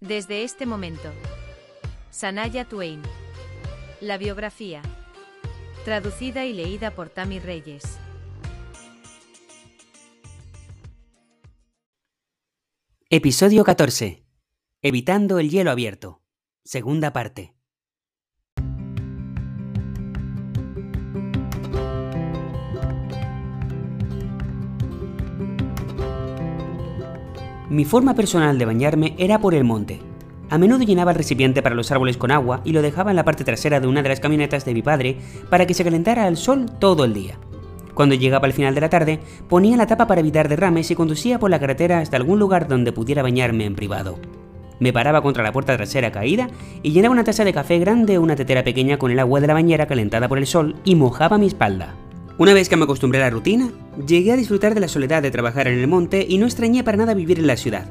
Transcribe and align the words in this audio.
Desde 0.00 0.44
este 0.44 0.64
momento. 0.64 1.12
Sanaya 2.10 2.64
Twain. 2.64 3.02
La 4.00 4.16
biografía. 4.16 4.80
Traducida 5.84 6.46
y 6.46 6.54
leída 6.54 6.92
por 6.92 7.10
Tami 7.10 7.38
Reyes. 7.38 7.98
Episodio 13.10 13.62
14. 13.62 14.24
Evitando 14.80 15.38
el 15.38 15.50
hielo 15.50 15.70
abierto. 15.70 16.22
Segunda 16.64 17.12
parte. 17.12 17.54
Mi 27.70 27.84
forma 27.84 28.14
personal 28.14 28.58
de 28.58 28.64
bañarme 28.64 29.14
era 29.16 29.38
por 29.38 29.54
el 29.54 29.62
monte. 29.62 30.00
A 30.48 30.58
menudo 30.58 30.82
llenaba 30.82 31.12
el 31.12 31.16
recipiente 31.16 31.62
para 31.62 31.76
los 31.76 31.92
árboles 31.92 32.16
con 32.16 32.32
agua 32.32 32.62
y 32.64 32.72
lo 32.72 32.82
dejaba 32.82 33.10
en 33.10 33.16
la 33.16 33.24
parte 33.24 33.44
trasera 33.44 33.78
de 33.78 33.86
una 33.86 34.02
de 34.02 34.08
las 34.08 34.18
camionetas 34.18 34.64
de 34.64 34.74
mi 34.74 34.82
padre 34.82 35.18
para 35.50 35.66
que 35.66 35.74
se 35.74 35.84
calentara 35.84 36.24
al 36.24 36.36
sol 36.36 36.66
todo 36.80 37.04
el 37.04 37.14
día. 37.14 37.38
Cuando 37.94 38.16
llegaba 38.16 38.46
al 38.46 38.54
final 38.54 38.74
de 38.74 38.80
la 38.80 38.90
tarde, 38.90 39.20
ponía 39.48 39.76
la 39.76 39.86
tapa 39.86 40.08
para 40.08 40.20
evitar 40.20 40.48
derrames 40.48 40.90
y 40.90 40.96
conducía 40.96 41.38
por 41.38 41.48
la 41.48 41.60
carretera 41.60 42.00
hasta 42.00 42.16
algún 42.16 42.40
lugar 42.40 42.66
donde 42.66 42.90
pudiera 42.90 43.22
bañarme 43.22 43.66
en 43.66 43.76
privado. 43.76 44.18
Me 44.80 44.92
paraba 44.92 45.22
contra 45.22 45.44
la 45.44 45.52
puerta 45.52 45.76
trasera 45.76 46.10
caída 46.10 46.48
y 46.82 46.90
llenaba 46.90 47.12
una 47.12 47.22
taza 47.22 47.44
de 47.44 47.52
café 47.52 47.78
grande 47.78 48.18
o 48.18 48.22
una 48.22 48.34
tetera 48.34 48.64
pequeña 48.64 48.98
con 48.98 49.12
el 49.12 49.20
agua 49.20 49.40
de 49.40 49.46
la 49.46 49.54
bañera 49.54 49.86
calentada 49.86 50.26
por 50.26 50.38
el 50.38 50.48
sol 50.48 50.74
y 50.84 50.96
mojaba 50.96 51.38
mi 51.38 51.46
espalda. 51.46 51.94
Una 52.40 52.54
vez 52.54 52.70
que 52.70 52.76
me 52.76 52.84
acostumbré 52.84 53.20
a 53.20 53.24
la 53.24 53.30
rutina, 53.30 53.70
llegué 54.06 54.32
a 54.32 54.36
disfrutar 54.36 54.72
de 54.72 54.80
la 54.80 54.88
soledad 54.88 55.20
de 55.20 55.30
trabajar 55.30 55.68
en 55.68 55.78
el 55.78 55.86
monte 55.86 56.24
y 56.26 56.38
no 56.38 56.46
extrañé 56.46 56.82
para 56.82 56.96
nada 56.96 57.12
vivir 57.12 57.38
en 57.38 57.46
la 57.46 57.58
ciudad, 57.58 57.84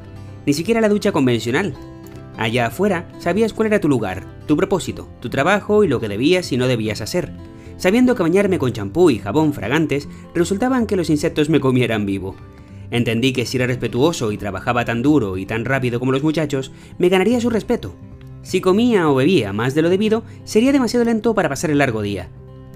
ni 0.44 0.54
siquiera 0.54 0.80
la 0.80 0.88
ducha 0.88 1.12
convencional. 1.12 1.72
Allá 2.36 2.66
afuera 2.66 3.08
sabías 3.20 3.52
cuál 3.52 3.68
era 3.68 3.78
tu 3.78 3.88
lugar, 3.88 4.26
tu 4.48 4.56
propósito, 4.56 5.08
tu 5.20 5.30
trabajo 5.30 5.84
y 5.84 5.88
lo 5.88 6.00
que 6.00 6.08
debías 6.08 6.50
y 6.50 6.56
no 6.56 6.66
debías 6.66 7.00
hacer, 7.00 7.30
sabiendo 7.76 8.16
que 8.16 8.24
bañarme 8.24 8.58
con 8.58 8.72
champú 8.72 9.10
y 9.10 9.20
jabón 9.20 9.52
fragantes 9.52 10.08
resultaban 10.34 10.88
que 10.88 10.96
los 10.96 11.10
insectos 11.10 11.48
me 11.48 11.60
comieran 11.60 12.04
vivo. 12.04 12.34
Entendí 12.90 13.32
que 13.32 13.46
si 13.46 13.56
era 13.56 13.68
respetuoso 13.68 14.32
y 14.32 14.36
trabajaba 14.36 14.84
tan 14.84 15.00
duro 15.00 15.36
y 15.36 15.46
tan 15.46 15.64
rápido 15.64 16.00
como 16.00 16.10
los 16.10 16.24
muchachos, 16.24 16.72
me 16.98 17.08
ganaría 17.08 17.40
su 17.40 17.50
respeto. 17.50 17.94
Si 18.42 18.60
comía 18.60 19.08
o 19.10 19.14
bebía 19.14 19.52
más 19.52 19.76
de 19.76 19.82
lo 19.82 19.90
debido, 19.90 20.24
sería 20.42 20.72
demasiado 20.72 21.04
lento 21.04 21.36
para 21.36 21.48
pasar 21.48 21.70
el 21.70 21.78
largo 21.78 22.02
día, 22.02 22.30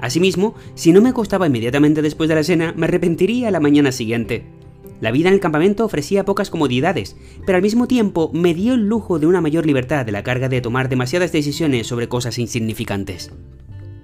Asimismo, 0.04 0.54
si 0.74 0.92
no 0.92 1.00
me 1.00 1.08
acostaba 1.08 1.46
inmediatamente 1.46 2.02
después 2.02 2.28
de 2.28 2.34
la 2.34 2.44
cena, 2.44 2.74
me 2.76 2.84
arrepentiría 2.84 3.50
la 3.50 3.58
mañana 3.58 3.90
siguiente. 3.90 4.44
La 5.00 5.10
vida 5.10 5.28
en 5.28 5.34
el 5.34 5.40
campamento 5.40 5.82
ofrecía 5.82 6.26
pocas 6.26 6.50
comodidades, 6.50 7.16
pero 7.46 7.56
al 7.56 7.62
mismo 7.62 7.88
tiempo 7.88 8.30
me 8.34 8.52
dio 8.52 8.74
el 8.74 8.86
lujo 8.86 9.18
de 9.18 9.26
una 9.26 9.40
mayor 9.40 9.64
libertad 9.64 10.04
de 10.04 10.12
la 10.12 10.22
carga 10.22 10.50
de 10.50 10.60
tomar 10.60 10.90
demasiadas 10.90 11.32
decisiones 11.32 11.86
sobre 11.86 12.06
cosas 12.06 12.38
insignificantes. 12.38 13.32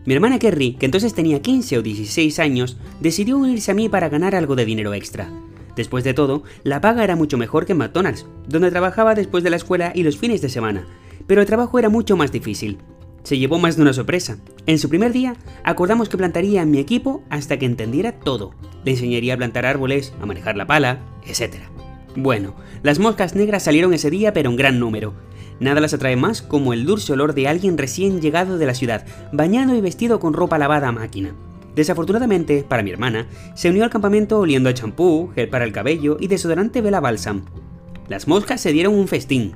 Mi 0.07 0.15
hermana 0.15 0.39
Kerry, 0.39 0.73
que 0.73 0.87
entonces 0.87 1.13
tenía 1.13 1.43
15 1.43 1.77
o 1.77 1.83
16 1.83 2.39
años, 2.39 2.79
decidió 3.03 3.37
unirse 3.37 3.71
a 3.71 3.75
mí 3.75 3.91
para 3.91 4.09
ganar 4.09 4.35
algo 4.35 4.57
de 4.57 4.65
dinero 4.65 4.95
extra. 4.95 5.31
Después 5.77 6.03
de 6.03 6.15
todo, 6.15 6.45
la 6.65 6.81
paga 6.81 7.05
era 7.05 7.15
mucho 7.15 7.37
mejor 7.37 7.67
que 7.67 7.73
en 7.73 7.79
McDonald's, 7.79 8.25
donde 8.49 8.71
trabajaba 8.71 9.15
después 9.15 9.45
de 9.45 9.51
la 9.51 9.57
escuela 9.57 9.93
y 9.95 10.03
los 10.03 10.17
fines 10.17 10.41
de 10.41 10.49
semana, 10.49 10.87
pero 11.27 11.43
el 11.43 11.47
trabajo 11.47 11.79
era 11.79 11.91
mucho 11.91 12.17
más 12.17 12.33
difícil, 12.33 12.79
se 13.23 13.39
llevó 13.39 13.59
más 13.59 13.77
de 13.77 13.83
una 13.83 13.93
sorpresa. 13.93 14.39
En 14.67 14.79
su 14.79 14.89
primer 14.89 15.13
día, 15.13 15.37
acordamos 15.65 16.09
que 16.09 16.17
plantaría 16.17 16.63
en 16.63 16.71
mi 16.71 16.79
equipo 16.79 17.23
hasta 17.31 17.59
que 17.59 17.67
entendiera 17.67 18.13
todo. 18.13 18.53
Le 18.85 18.93
enseñaría 18.93 19.35
a 19.35 19.37
plantar 19.37 19.67
árboles, 19.67 20.13
a 20.21 20.27
manejar 20.27 20.57
la 20.57 20.67
pala, 20.67 21.01
etc. 21.27 21.57
Bueno, 22.17 22.57
las 22.83 22.99
moscas 22.99 23.35
negras 23.35 23.63
salieron 23.63 23.95
ese 23.95 24.11
día 24.11 24.33
pero 24.33 24.51
en 24.51 24.57
gran 24.57 24.79
número. 24.79 25.15
Nada 25.61 25.81
las 25.81 25.93
atrae 25.93 26.17
más 26.17 26.41
como 26.41 26.73
el 26.73 26.87
dulce 26.87 27.13
olor 27.13 27.35
de 27.35 27.47
alguien 27.47 27.77
recién 27.77 28.21
llegado 28.21 28.57
de 28.57 28.67
la 28.67 28.75
ciudad, 28.75 29.05
bañado 29.33 29.77
y 29.77 29.81
vestido 29.81 30.19
con 30.19 30.33
ropa 30.33 30.59
lavada 30.59 30.89
a 30.89 30.93
máquina. 30.93 31.35
Desafortunadamente, 31.77 32.65
para 32.67 32.83
mi 32.83 32.91
hermana, 32.91 33.29
se 33.55 33.71
unió 33.71 33.85
al 33.85 33.91
campamento 33.91 34.41
oliendo 34.41 34.69
a 34.69 34.75
champú, 34.75 35.31
gel 35.35 35.49
para 35.49 35.65
el 35.65 35.73
cabello 35.73 36.17
y 36.19 36.27
desodorante 36.27 36.81
Vela 36.81 37.01
Balsam. 37.01 37.45
Las 38.09 38.27
moscas 38.27 38.61
se 38.61 38.73
dieron 38.73 38.95
un 38.95 39.07
festín, 39.07 39.53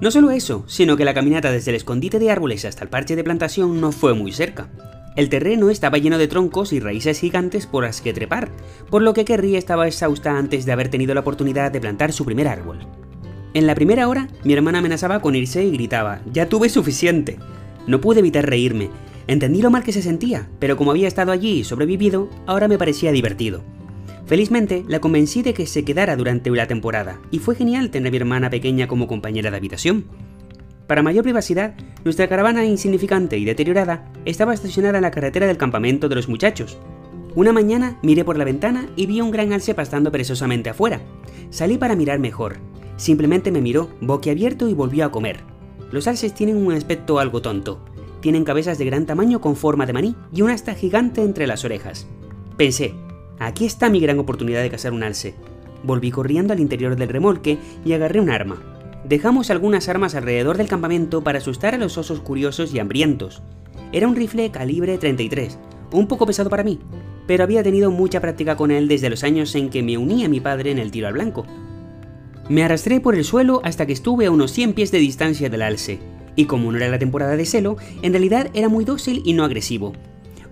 no 0.00 0.10
solo 0.12 0.30
eso, 0.30 0.64
sino 0.68 0.96
que 0.96 1.04
la 1.04 1.14
caminata 1.14 1.50
desde 1.50 1.72
el 1.72 1.76
escondite 1.76 2.18
de 2.18 2.30
árboles 2.30 2.64
hasta 2.64 2.84
el 2.84 2.90
parche 2.90 3.16
de 3.16 3.24
plantación 3.24 3.80
no 3.80 3.90
fue 3.90 4.14
muy 4.14 4.32
cerca. 4.32 4.68
El 5.16 5.28
terreno 5.28 5.70
estaba 5.70 5.98
lleno 5.98 6.18
de 6.18 6.28
troncos 6.28 6.72
y 6.72 6.78
raíces 6.78 7.18
gigantes 7.18 7.66
por 7.66 7.82
las 7.82 8.00
que 8.00 8.12
trepar, 8.12 8.50
por 8.90 9.02
lo 9.02 9.12
que 9.12 9.24
Kerry 9.24 9.56
estaba 9.56 9.88
exhausta 9.88 10.38
antes 10.38 10.64
de 10.64 10.70
haber 10.70 10.88
tenido 10.88 11.14
la 11.14 11.20
oportunidad 11.20 11.72
de 11.72 11.80
plantar 11.80 12.12
su 12.12 12.24
primer 12.24 12.46
árbol. 12.46 12.86
En 13.54 13.66
la 13.66 13.74
primera 13.74 14.06
hora, 14.06 14.28
mi 14.44 14.52
hermana 14.52 14.78
amenazaba 14.78 15.20
con 15.20 15.34
irse 15.34 15.64
y 15.64 15.72
gritaba, 15.72 16.20
ya 16.32 16.48
tuve 16.48 16.68
suficiente. 16.68 17.38
No 17.88 18.00
pude 18.00 18.20
evitar 18.20 18.48
reírme. 18.48 18.90
Entendí 19.26 19.62
lo 19.62 19.70
mal 19.70 19.82
que 19.82 19.92
se 19.92 20.02
sentía, 20.02 20.48
pero 20.60 20.76
como 20.76 20.92
había 20.92 21.08
estado 21.08 21.32
allí 21.32 21.60
y 21.60 21.64
sobrevivido, 21.64 22.28
ahora 22.46 22.68
me 22.68 22.78
parecía 22.78 23.10
divertido. 23.10 23.64
Felizmente, 24.28 24.84
la 24.86 25.00
convencí 25.00 25.40
de 25.40 25.54
que 25.54 25.66
se 25.66 25.86
quedara 25.86 26.14
durante 26.14 26.50
la 26.50 26.66
temporada, 26.66 27.18
y 27.30 27.38
fue 27.38 27.54
genial 27.54 27.88
tener 27.88 28.08
a 28.08 28.10
mi 28.10 28.16
hermana 28.18 28.50
pequeña 28.50 28.86
como 28.86 29.08
compañera 29.08 29.50
de 29.50 29.56
habitación. 29.56 30.04
Para 30.86 31.02
mayor 31.02 31.24
privacidad, 31.24 31.74
nuestra 32.04 32.28
caravana 32.28 32.66
insignificante 32.66 33.38
y 33.38 33.46
deteriorada 33.46 34.12
estaba 34.26 34.52
estacionada 34.52 34.98
en 34.98 35.02
la 35.02 35.10
carretera 35.10 35.46
del 35.46 35.56
campamento 35.56 36.10
de 36.10 36.14
los 36.14 36.28
muchachos. 36.28 36.76
Una 37.36 37.54
mañana 37.54 37.98
miré 38.02 38.22
por 38.22 38.36
la 38.36 38.44
ventana 38.44 38.90
y 38.96 39.06
vi 39.06 39.22
un 39.22 39.30
gran 39.30 39.54
alce 39.54 39.74
pastando 39.74 40.12
perezosamente 40.12 40.68
afuera. 40.68 41.00
Salí 41.48 41.78
para 41.78 41.96
mirar 41.96 42.18
mejor. 42.18 42.58
Simplemente 42.96 43.50
me 43.50 43.62
miró, 43.62 43.88
boquiabierto 44.02 44.68
y 44.68 44.74
volvió 44.74 45.06
a 45.06 45.10
comer. 45.10 45.40
Los 45.90 46.06
alces 46.06 46.34
tienen 46.34 46.58
un 46.58 46.74
aspecto 46.74 47.18
algo 47.18 47.40
tonto. 47.40 47.82
Tienen 48.20 48.44
cabezas 48.44 48.76
de 48.76 48.84
gran 48.84 49.06
tamaño 49.06 49.40
con 49.40 49.56
forma 49.56 49.86
de 49.86 49.94
maní 49.94 50.16
y 50.34 50.42
una 50.42 50.52
asta 50.52 50.74
gigante 50.74 51.22
entre 51.22 51.46
las 51.46 51.64
orejas. 51.64 52.08
Pensé, 52.58 52.94
Aquí 53.38 53.66
está 53.66 53.88
mi 53.88 54.00
gran 54.00 54.18
oportunidad 54.18 54.62
de 54.62 54.70
cazar 54.70 54.92
un 54.92 55.02
alce. 55.02 55.34
Volví 55.84 56.10
corriendo 56.10 56.52
al 56.52 56.60
interior 56.60 56.96
del 56.96 57.08
remolque 57.08 57.58
y 57.84 57.92
agarré 57.92 58.20
un 58.20 58.30
arma. 58.30 58.60
Dejamos 59.04 59.50
algunas 59.50 59.88
armas 59.88 60.14
alrededor 60.14 60.56
del 60.56 60.68
campamento 60.68 61.22
para 61.22 61.38
asustar 61.38 61.74
a 61.74 61.78
los 61.78 61.96
osos 61.98 62.20
curiosos 62.20 62.74
y 62.74 62.80
hambrientos. 62.80 63.42
Era 63.92 64.08
un 64.08 64.16
rifle 64.16 64.50
calibre 64.50 64.98
33, 64.98 65.58
un 65.92 66.08
poco 66.08 66.26
pesado 66.26 66.50
para 66.50 66.64
mí, 66.64 66.80
pero 67.26 67.44
había 67.44 67.62
tenido 67.62 67.90
mucha 67.90 68.20
práctica 68.20 68.56
con 68.56 68.70
él 68.70 68.88
desde 68.88 69.08
los 69.08 69.22
años 69.22 69.54
en 69.54 69.70
que 69.70 69.82
me 69.82 69.96
uní 69.96 70.24
a 70.24 70.28
mi 70.28 70.40
padre 70.40 70.72
en 70.72 70.78
el 70.78 70.90
tiro 70.90 71.06
al 71.06 71.14
blanco. 71.14 71.46
Me 72.48 72.64
arrastré 72.64 73.00
por 73.00 73.14
el 73.14 73.24
suelo 73.24 73.60
hasta 73.62 73.86
que 73.86 73.92
estuve 73.92 74.26
a 74.26 74.30
unos 74.30 74.50
100 74.52 74.72
pies 74.72 74.90
de 74.90 74.98
distancia 74.98 75.48
del 75.48 75.62
alce, 75.62 76.00
y 76.34 76.46
como 76.46 76.70
no 76.72 76.78
era 76.78 76.88
la 76.88 76.98
temporada 76.98 77.36
de 77.36 77.44
celo, 77.44 77.76
en 78.02 78.12
realidad 78.12 78.50
era 78.54 78.68
muy 78.68 78.84
dócil 78.84 79.22
y 79.24 79.32
no 79.32 79.44
agresivo, 79.44 79.92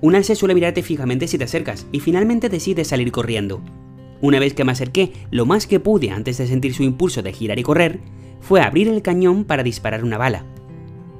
un 0.06 0.14
alce 0.14 0.36
suele 0.36 0.54
mirarte 0.54 0.84
fijamente 0.84 1.26
si 1.26 1.36
te 1.36 1.42
acercas 1.42 1.88
y 1.90 1.98
finalmente 1.98 2.48
decide 2.48 2.84
salir 2.84 3.10
corriendo. 3.10 3.60
Una 4.20 4.38
vez 4.38 4.54
que 4.54 4.64
me 4.64 4.70
acerqué 4.70 5.12
lo 5.32 5.46
más 5.46 5.66
que 5.66 5.80
pude 5.80 6.12
antes 6.12 6.38
de 6.38 6.46
sentir 6.46 6.74
su 6.74 6.84
impulso 6.84 7.22
de 7.22 7.32
girar 7.32 7.58
y 7.58 7.64
correr, 7.64 7.98
fue 8.40 8.60
abrir 8.60 8.86
el 8.86 9.02
cañón 9.02 9.44
para 9.44 9.64
disparar 9.64 10.04
una 10.04 10.16
bala. 10.16 10.44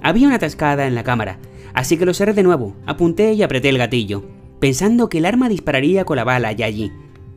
Había 0.03 0.29
una 0.29 0.37
atascada 0.37 0.87
en 0.87 0.95
la 0.95 1.03
cámara, 1.03 1.41
así 1.75 1.97
que 1.97 2.07
lo 2.07 2.15
cerré 2.15 2.33
de 2.33 2.45
nuevo, 2.45 2.77
apunté 2.87 3.33
y 3.33 3.43
apreté 3.43 3.71
el 3.71 3.79
gatillo, 3.79 4.23
pensando 4.61 5.09
que 5.09 5.19
el 5.19 5.27
arma 5.27 5.49
dispararía 5.49 6.05
con 6.05 6.15
la 6.15 6.23
bala 6.23 6.53
ya 6.53 6.67
allí. 6.67 6.93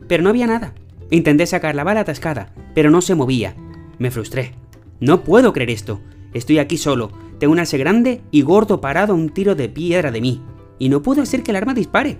Pero 0.06 0.22
no 0.22 0.30
había 0.30 0.46
nada. 0.46 0.74
Intenté 1.10 1.46
sacar 1.46 1.74
la 1.74 1.82
bala 1.82 2.02
atascada, 2.02 2.54
pero 2.76 2.92
no 2.92 3.00
se 3.00 3.16
movía. 3.16 3.56
Me 3.98 4.12
frustré. 4.12 4.54
No 5.00 5.24
puedo 5.24 5.52
creer 5.52 5.70
esto. 5.70 6.00
Estoy 6.32 6.60
aquí 6.60 6.76
solo, 6.76 7.10
tengo 7.40 7.52
un 7.52 7.58
alce 7.58 7.76
grande 7.76 8.20
y 8.30 8.42
gordo 8.42 8.80
parado 8.80 9.14
a 9.14 9.16
un 9.16 9.30
tiro 9.30 9.56
de 9.56 9.68
piedra 9.68 10.12
de 10.12 10.20
mí 10.20 10.40
y 10.80 10.88
no 10.88 11.02
puedo 11.02 11.22
hacer 11.22 11.44
que 11.44 11.52
el 11.52 11.56
arma 11.56 11.74
dispare. 11.74 12.18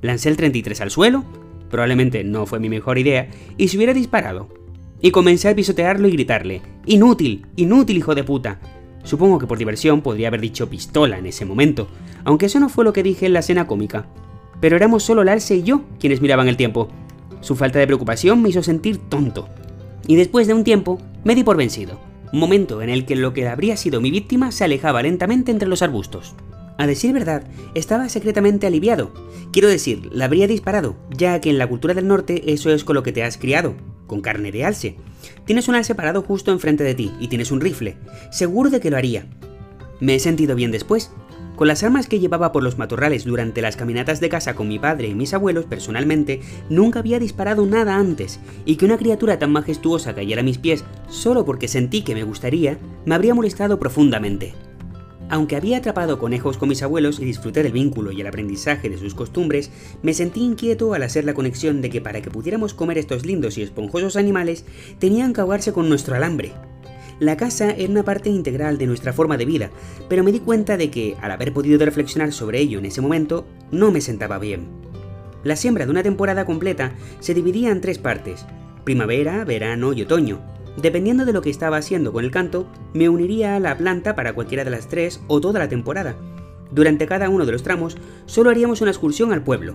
Lancé 0.00 0.30
el 0.30 0.38
33 0.38 0.80
al 0.80 0.90
suelo, 0.90 1.24
probablemente 1.68 2.24
no 2.24 2.46
fue 2.46 2.58
mi 2.58 2.70
mejor 2.70 2.96
idea, 2.96 3.28
y 3.58 3.68
se 3.68 3.76
hubiera 3.76 3.92
disparado. 3.92 4.48
Y 5.02 5.10
comencé 5.10 5.48
a 5.48 5.54
pisotearlo 5.54 6.08
y 6.08 6.12
gritarle, 6.12 6.62
¡Inútil! 6.86 7.46
¡Inútil, 7.56 7.98
hijo 7.98 8.14
de 8.14 8.24
puta! 8.24 8.60
Supongo 9.02 9.38
que 9.38 9.46
por 9.46 9.58
diversión 9.58 10.02
podría 10.02 10.28
haber 10.28 10.40
dicho 10.40 10.70
pistola 10.70 11.18
en 11.18 11.26
ese 11.26 11.44
momento, 11.44 11.88
aunque 12.24 12.46
eso 12.46 12.60
no 12.60 12.68
fue 12.68 12.84
lo 12.84 12.92
que 12.92 13.02
dije 13.02 13.26
en 13.26 13.32
la 13.32 13.40
escena 13.40 13.66
cómica. 13.66 14.06
Pero 14.60 14.76
éramos 14.76 15.02
solo 15.02 15.24
Larse 15.24 15.56
y 15.56 15.62
yo 15.62 15.82
quienes 15.98 16.20
miraban 16.20 16.48
el 16.48 16.56
tiempo. 16.56 16.88
Su 17.40 17.56
falta 17.56 17.78
de 17.78 17.86
preocupación 17.86 18.40
me 18.42 18.50
hizo 18.50 18.62
sentir 18.62 18.98
tonto. 18.98 19.48
Y 20.06 20.16
después 20.16 20.46
de 20.46 20.54
un 20.54 20.64
tiempo, 20.64 21.00
me 21.24 21.34
di 21.34 21.42
por 21.42 21.56
vencido. 21.56 21.98
Momento 22.32 22.82
en 22.82 22.90
el 22.90 23.06
que 23.06 23.16
lo 23.16 23.32
que 23.32 23.48
habría 23.48 23.76
sido 23.76 24.00
mi 24.00 24.10
víctima 24.10 24.52
se 24.52 24.64
alejaba 24.64 25.02
lentamente 25.02 25.50
entre 25.50 25.68
los 25.68 25.82
arbustos. 25.82 26.36
A 26.80 26.86
decir 26.86 27.12
verdad, 27.12 27.42
estaba 27.74 28.08
secretamente 28.08 28.66
aliviado. 28.66 29.12
Quiero 29.52 29.68
decir, 29.68 30.08
la 30.14 30.24
habría 30.24 30.46
disparado, 30.46 30.96
ya 31.10 31.38
que 31.38 31.50
en 31.50 31.58
la 31.58 31.66
cultura 31.66 31.92
del 31.92 32.08
norte 32.08 32.54
eso 32.54 32.70
es 32.70 32.84
con 32.84 32.94
lo 32.94 33.02
que 33.02 33.12
te 33.12 33.22
has 33.22 33.36
criado, 33.36 33.74
con 34.06 34.22
carne 34.22 34.50
de 34.50 34.64
alce. 34.64 34.96
Tienes 35.44 35.68
un 35.68 35.74
alce 35.74 35.94
parado 35.94 36.22
justo 36.22 36.52
enfrente 36.52 36.82
de 36.82 36.94
ti 36.94 37.12
y 37.20 37.28
tienes 37.28 37.50
un 37.50 37.60
rifle. 37.60 37.98
Seguro 38.30 38.70
de 38.70 38.80
que 38.80 38.90
lo 38.90 38.96
haría. 38.96 39.26
Me 40.00 40.14
he 40.14 40.20
sentido 40.20 40.56
bien 40.56 40.70
después. 40.70 41.10
Con 41.54 41.68
las 41.68 41.82
armas 41.82 42.06
que 42.06 42.18
llevaba 42.18 42.50
por 42.50 42.62
los 42.62 42.78
matorrales 42.78 43.26
durante 43.26 43.60
las 43.60 43.76
caminatas 43.76 44.18
de 44.20 44.30
casa 44.30 44.54
con 44.54 44.66
mi 44.66 44.78
padre 44.78 45.08
y 45.08 45.14
mis 45.14 45.34
abuelos 45.34 45.66
personalmente, 45.66 46.40
nunca 46.70 47.00
había 47.00 47.18
disparado 47.18 47.66
nada 47.66 47.96
antes, 47.96 48.40
y 48.64 48.76
que 48.76 48.86
una 48.86 48.96
criatura 48.96 49.38
tan 49.38 49.52
majestuosa 49.52 50.14
cayera 50.14 50.40
a 50.40 50.44
mis 50.44 50.56
pies 50.56 50.86
solo 51.10 51.44
porque 51.44 51.68
sentí 51.68 52.00
que 52.00 52.14
me 52.14 52.24
gustaría, 52.24 52.78
me 53.04 53.14
habría 53.14 53.34
molestado 53.34 53.78
profundamente. 53.78 54.54
Aunque 55.30 55.54
había 55.54 55.78
atrapado 55.78 56.18
conejos 56.18 56.58
con 56.58 56.68
mis 56.68 56.82
abuelos 56.82 57.20
y 57.20 57.24
disfruté 57.24 57.62
del 57.62 57.70
vínculo 57.70 58.10
y 58.10 58.20
el 58.20 58.26
aprendizaje 58.26 58.90
de 58.90 58.98
sus 58.98 59.14
costumbres, 59.14 59.70
me 60.02 60.12
sentí 60.12 60.42
inquieto 60.42 60.92
al 60.92 61.04
hacer 61.04 61.24
la 61.24 61.34
conexión 61.34 61.80
de 61.80 61.88
que 61.88 62.00
para 62.00 62.20
que 62.20 62.32
pudiéramos 62.32 62.74
comer 62.74 62.98
estos 62.98 63.24
lindos 63.24 63.56
y 63.56 63.62
esponjosos 63.62 64.16
animales, 64.16 64.64
tenían 64.98 65.32
que 65.32 65.40
ahogarse 65.40 65.72
con 65.72 65.88
nuestro 65.88 66.16
alambre. 66.16 66.52
La 67.20 67.36
casa 67.36 67.70
era 67.70 67.92
una 67.92 68.02
parte 68.02 68.28
integral 68.28 68.76
de 68.76 68.88
nuestra 68.88 69.12
forma 69.12 69.36
de 69.36 69.44
vida, 69.44 69.70
pero 70.08 70.24
me 70.24 70.32
di 70.32 70.40
cuenta 70.40 70.76
de 70.76 70.90
que, 70.90 71.16
al 71.20 71.30
haber 71.30 71.52
podido 71.52 71.78
reflexionar 71.78 72.32
sobre 72.32 72.58
ello 72.58 72.80
en 72.80 72.86
ese 72.86 73.00
momento, 73.00 73.46
no 73.70 73.92
me 73.92 74.00
sentaba 74.00 74.40
bien. 74.40 74.66
La 75.44 75.54
siembra 75.54 75.84
de 75.84 75.92
una 75.92 76.02
temporada 76.02 76.44
completa 76.44 76.94
se 77.20 77.34
dividía 77.34 77.70
en 77.70 77.80
tres 77.80 77.98
partes, 77.98 78.44
primavera, 78.82 79.44
verano 79.44 79.92
y 79.92 80.02
otoño, 80.02 80.40
Dependiendo 80.76 81.24
de 81.24 81.32
lo 81.32 81.42
que 81.42 81.50
estaba 81.50 81.76
haciendo 81.76 82.12
con 82.12 82.24
el 82.24 82.30
canto, 82.30 82.66
me 82.94 83.08
uniría 83.08 83.56
a 83.56 83.60
la 83.60 83.76
planta 83.76 84.14
para 84.14 84.32
cualquiera 84.32 84.64
de 84.64 84.70
las 84.70 84.88
tres 84.88 85.20
o 85.26 85.40
toda 85.40 85.58
la 85.58 85.68
temporada. 85.68 86.16
Durante 86.70 87.06
cada 87.06 87.28
uno 87.28 87.44
de 87.44 87.52
los 87.52 87.62
tramos, 87.62 87.96
solo 88.26 88.50
haríamos 88.50 88.80
una 88.80 88.90
excursión 88.90 89.32
al 89.32 89.42
pueblo. 89.42 89.74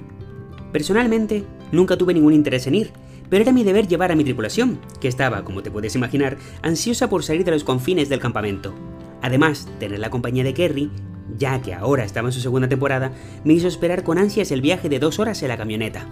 Personalmente, 0.72 1.44
nunca 1.72 1.98
tuve 1.98 2.14
ningún 2.14 2.34
interés 2.34 2.68
en 2.68 2.76
ir, 2.76 2.92
pero 3.30 3.44
era 3.44 3.52
mi 3.52 3.64
deber 3.64 3.88
llevar 3.88 4.12
a 4.12 4.16
mi 4.16 4.24
tripulación, 4.24 4.80
que 5.02 5.08
estaba, 5.08 5.44
como 5.44 5.64
te 5.64 5.72
puedes 5.72 5.96
imaginar, 5.96 6.38
ansiosa 6.62 7.10
por 7.10 7.24
salir 7.24 7.44
de 7.44 7.52
los 7.52 7.64
confines 7.64 8.10
del 8.10 8.20
campamento. 8.20 8.74
Además, 9.22 9.68
tener 9.80 10.00
la 10.00 10.10
compañía 10.10 10.44
de 10.44 10.54
Kerry, 10.54 10.92
ya 11.38 11.62
que 11.62 11.74
ahora 11.74 12.06
estaba 12.06 12.30
en 12.30 12.34
su 12.34 12.40
segunda 12.40 12.70
temporada, 12.70 13.12
me 13.44 13.54
hizo 13.54 13.68
esperar 13.68 14.04
con 14.04 14.18
ansias 14.18 14.52
el 14.52 14.62
viaje 14.62 14.90
de 14.90 15.00
dos 15.00 15.20
horas 15.20 15.42
en 15.42 15.50
la 15.50 15.58
camioneta. 15.58 16.06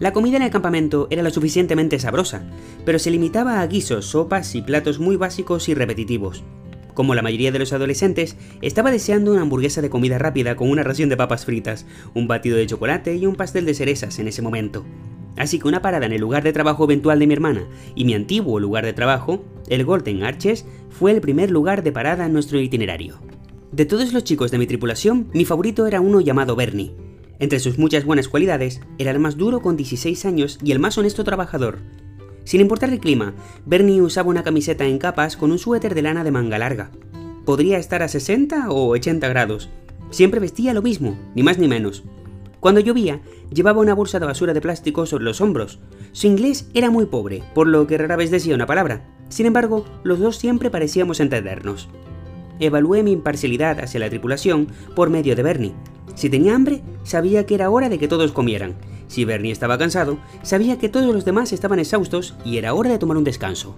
La 0.00 0.14
comida 0.14 0.38
en 0.38 0.42
el 0.42 0.50
campamento 0.50 1.08
era 1.10 1.22
lo 1.22 1.28
suficientemente 1.28 1.98
sabrosa, 1.98 2.42
pero 2.86 2.98
se 2.98 3.10
limitaba 3.10 3.60
a 3.60 3.66
guisos, 3.66 4.06
sopas 4.06 4.54
y 4.54 4.62
platos 4.62 4.98
muy 4.98 5.16
básicos 5.16 5.68
y 5.68 5.74
repetitivos. 5.74 6.42
Como 6.94 7.14
la 7.14 7.20
mayoría 7.20 7.52
de 7.52 7.58
los 7.58 7.74
adolescentes, 7.74 8.38
estaba 8.62 8.90
deseando 8.90 9.30
una 9.30 9.42
hamburguesa 9.42 9.82
de 9.82 9.90
comida 9.90 10.18
rápida 10.18 10.56
con 10.56 10.70
una 10.70 10.82
ración 10.82 11.10
de 11.10 11.18
papas 11.18 11.44
fritas, 11.44 11.84
un 12.14 12.26
batido 12.28 12.56
de 12.56 12.66
chocolate 12.66 13.14
y 13.14 13.26
un 13.26 13.36
pastel 13.36 13.66
de 13.66 13.74
cerezas 13.74 14.18
en 14.18 14.28
ese 14.28 14.40
momento. 14.40 14.86
Así 15.36 15.58
que 15.58 15.68
una 15.68 15.82
parada 15.82 16.06
en 16.06 16.12
el 16.12 16.20
lugar 16.22 16.44
de 16.44 16.54
trabajo 16.54 16.84
eventual 16.84 17.18
de 17.18 17.26
mi 17.26 17.34
hermana 17.34 17.66
y 17.94 18.06
mi 18.06 18.14
antiguo 18.14 18.58
lugar 18.58 18.86
de 18.86 18.94
trabajo, 18.94 19.44
el 19.68 19.84
Golden 19.84 20.22
Arches, 20.22 20.64
fue 20.88 21.12
el 21.12 21.20
primer 21.20 21.50
lugar 21.50 21.82
de 21.82 21.92
parada 21.92 22.24
en 22.24 22.32
nuestro 22.32 22.58
itinerario. 22.58 23.18
De 23.70 23.84
todos 23.84 24.14
los 24.14 24.24
chicos 24.24 24.50
de 24.50 24.58
mi 24.58 24.66
tripulación, 24.66 25.28
mi 25.34 25.44
favorito 25.44 25.86
era 25.86 26.00
uno 26.00 26.22
llamado 26.22 26.56
Bernie, 26.56 26.94
entre 27.40 27.58
sus 27.58 27.78
muchas 27.78 28.04
buenas 28.04 28.28
cualidades, 28.28 28.80
era 28.98 29.10
el 29.10 29.18
más 29.18 29.36
duro 29.36 29.60
con 29.60 29.76
16 29.76 30.26
años 30.26 30.58
y 30.62 30.72
el 30.72 30.78
más 30.78 30.98
honesto 30.98 31.24
trabajador. 31.24 31.78
Sin 32.44 32.60
importar 32.60 32.90
el 32.90 33.00
clima, 33.00 33.34
Bernie 33.64 34.02
usaba 34.02 34.28
una 34.28 34.42
camiseta 34.42 34.84
en 34.84 34.98
capas 34.98 35.36
con 35.36 35.50
un 35.50 35.58
suéter 35.58 35.94
de 35.94 36.02
lana 36.02 36.22
de 36.22 36.30
manga 36.30 36.58
larga. 36.58 36.90
Podría 37.44 37.78
estar 37.78 38.02
a 38.02 38.08
60 38.08 38.70
o 38.70 38.88
80 38.88 39.28
grados. 39.28 39.70
Siempre 40.10 40.40
vestía 40.40 40.74
lo 40.74 40.82
mismo, 40.82 41.18
ni 41.34 41.42
más 41.42 41.58
ni 41.58 41.66
menos. 41.66 42.04
Cuando 42.60 42.80
llovía, 42.80 43.20
llevaba 43.50 43.80
una 43.80 43.94
bolsa 43.94 44.20
de 44.20 44.26
basura 44.26 44.52
de 44.52 44.60
plástico 44.60 45.06
sobre 45.06 45.24
los 45.24 45.40
hombros. 45.40 45.78
Su 46.12 46.26
inglés 46.26 46.68
era 46.74 46.90
muy 46.90 47.06
pobre, 47.06 47.42
por 47.54 47.66
lo 47.66 47.86
que 47.86 47.96
rara 47.96 48.16
vez 48.16 48.30
decía 48.30 48.54
una 48.54 48.66
palabra. 48.66 49.08
Sin 49.30 49.46
embargo, 49.46 49.86
los 50.02 50.18
dos 50.18 50.36
siempre 50.36 50.70
parecíamos 50.70 51.20
entendernos. 51.20 51.88
Evalué 52.58 53.02
mi 53.02 53.12
imparcialidad 53.12 53.80
hacia 53.80 54.00
la 54.00 54.10
tripulación 54.10 54.68
por 54.94 55.08
medio 55.08 55.34
de 55.34 55.42
Bernie, 55.42 55.74
si 56.20 56.28
tenía 56.28 56.54
hambre, 56.54 56.82
sabía 57.02 57.46
que 57.46 57.54
era 57.54 57.70
hora 57.70 57.88
de 57.88 57.98
que 57.98 58.06
todos 58.06 58.32
comieran. 58.32 58.74
Si 59.08 59.24
Bernie 59.24 59.52
estaba 59.52 59.78
cansado, 59.78 60.18
sabía 60.42 60.76
que 60.76 60.90
todos 60.90 61.14
los 61.14 61.24
demás 61.24 61.50
estaban 61.54 61.78
exhaustos 61.78 62.34
y 62.44 62.58
era 62.58 62.74
hora 62.74 62.90
de 62.90 62.98
tomar 62.98 63.16
un 63.16 63.24
descanso. 63.24 63.74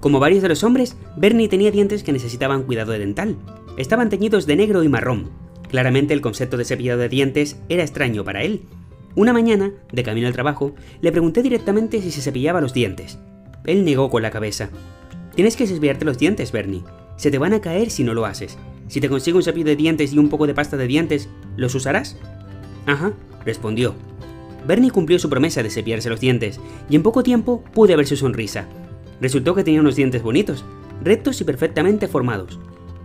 Como 0.00 0.20
varios 0.20 0.42
de 0.42 0.50
los 0.50 0.62
hombres, 0.62 0.94
Bernie 1.16 1.48
tenía 1.48 1.70
dientes 1.70 2.02
que 2.02 2.12
necesitaban 2.12 2.64
cuidado 2.64 2.92
dental. 2.92 3.36
Estaban 3.78 4.10
teñidos 4.10 4.44
de 4.44 4.56
negro 4.56 4.82
y 4.82 4.90
marrón. 4.90 5.30
Claramente 5.70 6.12
el 6.12 6.20
concepto 6.20 6.58
de 6.58 6.66
cepillado 6.66 7.00
de 7.00 7.08
dientes 7.08 7.56
era 7.70 7.82
extraño 7.82 8.24
para 8.24 8.42
él. 8.42 8.64
Una 9.14 9.32
mañana, 9.32 9.72
de 9.90 10.02
camino 10.02 10.26
al 10.26 10.34
trabajo, 10.34 10.74
le 11.00 11.12
pregunté 11.12 11.42
directamente 11.42 12.02
si 12.02 12.10
se 12.10 12.20
cepillaba 12.20 12.60
los 12.60 12.74
dientes. 12.74 13.18
Él 13.64 13.86
negó 13.86 14.10
con 14.10 14.20
la 14.20 14.30
cabeza. 14.30 14.68
Tienes 15.34 15.56
que 15.56 15.66
cepillarte 15.66 16.04
los 16.04 16.18
dientes, 16.18 16.52
Bernie. 16.52 16.84
Se 17.16 17.30
te 17.30 17.38
van 17.38 17.54
a 17.54 17.62
caer 17.62 17.88
si 17.88 18.04
no 18.04 18.12
lo 18.12 18.26
haces. 18.26 18.58
Si 18.88 19.00
te 19.00 19.08
consigo 19.08 19.38
un 19.38 19.42
cepillo 19.42 19.66
de 19.66 19.76
dientes 19.76 20.12
y 20.12 20.18
un 20.18 20.28
poco 20.28 20.46
de 20.46 20.54
pasta 20.54 20.76
de 20.76 20.86
dientes, 20.86 21.28
¿los 21.56 21.74
usarás? 21.74 22.16
Ajá, 22.86 23.12
respondió. 23.44 23.94
Bernie 24.66 24.90
cumplió 24.90 25.18
su 25.18 25.30
promesa 25.30 25.62
de 25.62 25.70
cepillarse 25.70 26.10
los 26.10 26.20
dientes, 26.20 26.60
y 26.90 26.96
en 26.96 27.02
poco 27.02 27.22
tiempo 27.22 27.62
pude 27.72 27.96
ver 27.96 28.06
su 28.06 28.16
sonrisa. 28.16 28.66
Resultó 29.20 29.54
que 29.54 29.64
tenía 29.64 29.80
unos 29.80 29.96
dientes 29.96 30.22
bonitos, 30.22 30.64
rectos 31.02 31.40
y 31.40 31.44
perfectamente 31.44 32.08
formados. 32.08 32.58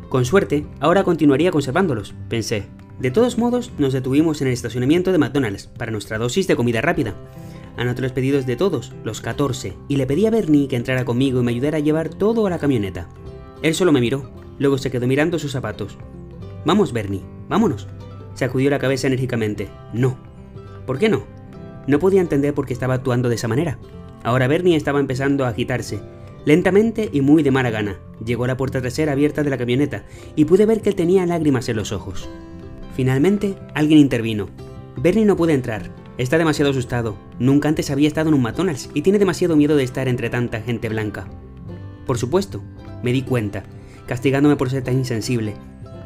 Con 0.10 0.26
suerte, 0.26 0.66
ahora 0.80 1.04
continuaría 1.04 1.52
conservándolos, 1.52 2.14
pensé. 2.30 2.66
De 3.00 3.12
todos 3.12 3.38
modos, 3.38 3.72
nos 3.78 3.94
detuvimos 3.94 4.42
en 4.42 4.48
el 4.48 4.54
estacionamiento 4.54 5.12
de 5.12 5.18
McDonald's 5.18 5.68
para 5.68 5.92
nuestra 5.92 6.18
dosis 6.18 6.48
de 6.48 6.56
comida 6.56 6.82
rápida. 6.82 7.16
Anoté 7.78 8.02
los 8.02 8.12
pedidos 8.12 8.46
de 8.46 8.56
todos, 8.56 8.92
los 9.04 9.22
14, 9.22 9.74
y 9.88 9.96
le 9.96 10.06
pedí 10.06 10.26
a 10.26 10.32
Bernie 10.32 10.68
que 10.68 10.76
entrara 10.76 11.06
conmigo 11.06 11.40
y 11.40 11.44
me 11.44 11.52
ayudara 11.52 11.78
a 11.78 11.82
llevar 11.82 12.10
todo 12.10 12.46
a 12.46 12.50
la 12.50 12.60
camioneta. 12.60 13.08
Él 13.62 13.74
solo 13.74 13.92
me 13.92 14.02
miró, 14.02 14.30
Luego 14.60 14.78
se 14.78 14.92
quedó 14.92 15.08
mirando 15.08 15.40
sus 15.40 15.52
zapatos. 15.52 15.98
Vamos, 16.66 16.94
Bernie, 16.94 17.24
vámonos. 17.50 17.88
Sacudió 18.34 18.70
la 18.70 18.80
cabeza 18.80 19.08
enérgicamente. 19.08 19.70
No. 19.94 20.18
¿Por 20.86 21.00
qué 21.00 21.10
no? 21.10 21.24
No 21.88 22.00
podía 22.00 22.22
entender 22.22 22.54
por 22.54 22.66
qué 22.66 22.74
estaba 22.74 22.96
actuando 22.96 23.30
de 23.30 23.36
esa 23.36 23.48
manera. 23.48 23.80
Ahora 24.24 24.48
Bernie 24.48 24.76
estaba 24.76 25.00
empezando 25.00 25.46
a 25.46 25.50
agitarse. 25.50 26.02
Lentamente 26.46 27.10
y 27.12 27.22
muy 27.22 27.44
de 27.44 27.52
mala 27.52 27.70
gana, 27.70 28.00
llegó 28.24 28.46
a 28.46 28.48
la 28.48 28.58
puerta 28.58 28.82
trasera 28.82 29.12
abierta 29.12 29.44
de 29.44 29.50
la 29.50 29.58
camioneta 29.58 30.06
y 30.36 30.46
pude 30.46 30.66
ver 30.66 30.82
que 30.82 30.92
tenía 30.92 31.26
lágrimas 31.26 31.70
en 31.70 31.78
los 31.78 31.92
ojos. 31.92 32.30
Finalmente, 32.96 33.56
alguien 33.74 34.00
intervino. 34.00 34.50
Bernie 34.98 35.26
no 35.26 35.36
puede 35.36 35.54
entrar. 35.54 35.92
Está 36.18 36.38
demasiado 36.38 36.72
asustado. 36.72 37.16
Nunca 37.40 37.70
antes 37.70 37.90
había 37.90 38.08
estado 38.08 38.30
en 38.30 38.36
un 38.36 38.42
McDonald's 38.42 38.90
y 38.94 39.02
tiene 39.02 39.20
demasiado 39.20 39.56
miedo 39.56 39.76
de 39.76 39.84
estar 39.84 40.08
entre 40.08 40.30
tanta 40.30 40.62
gente 40.62 40.90
blanca. 40.90 41.28
Por 42.06 42.18
supuesto, 42.18 42.62
me 43.04 43.12
di 43.12 43.22
cuenta 43.22 43.64
castigándome 44.12 44.58
por 44.58 44.70
ser 44.70 44.84
tan 44.84 44.96
insensible. 44.96 45.54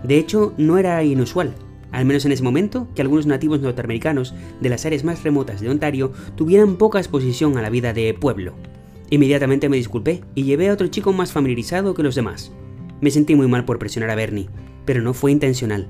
De 0.03 0.19
hecho, 0.19 0.53
no 0.57 0.77
era 0.77 1.03
inusual, 1.03 1.55
al 1.91 2.05
menos 2.05 2.23
en 2.23 2.33
ese 2.33 2.43
momento, 2.43 2.87
que 2.93 3.01
algunos 3.01 3.25
nativos 3.25 3.61
norteamericanos 3.61 4.35
de 4.61 4.69
las 4.69 4.85
áreas 4.85 5.03
más 5.03 5.23
remotas 5.23 5.59
de 5.59 5.71
Ontario 5.71 6.13
tuvieran 6.35 6.75
poca 6.75 6.99
exposición 6.99 7.57
a 7.57 7.63
la 7.63 7.71
vida 7.71 7.93
de 7.93 8.13
pueblo. 8.13 8.53
Inmediatamente 9.09 9.69
me 9.69 9.77
disculpé 9.77 10.21
y 10.35 10.43
llevé 10.43 10.69
a 10.69 10.73
otro 10.73 10.85
chico 10.85 11.13
más 11.13 11.31
familiarizado 11.31 11.95
que 11.95 12.03
los 12.03 12.13
demás. 12.13 12.51
Me 13.01 13.09
sentí 13.09 13.33
muy 13.33 13.47
mal 13.47 13.65
por 13.65 13.79
presionar 13.79 14.11
a 14.11 14.15
Bernie, 14.15 14.49
pero 14.85 15.01
no 15.01 15.15
fue 15.15 15.31
intencional. 15.31 15.87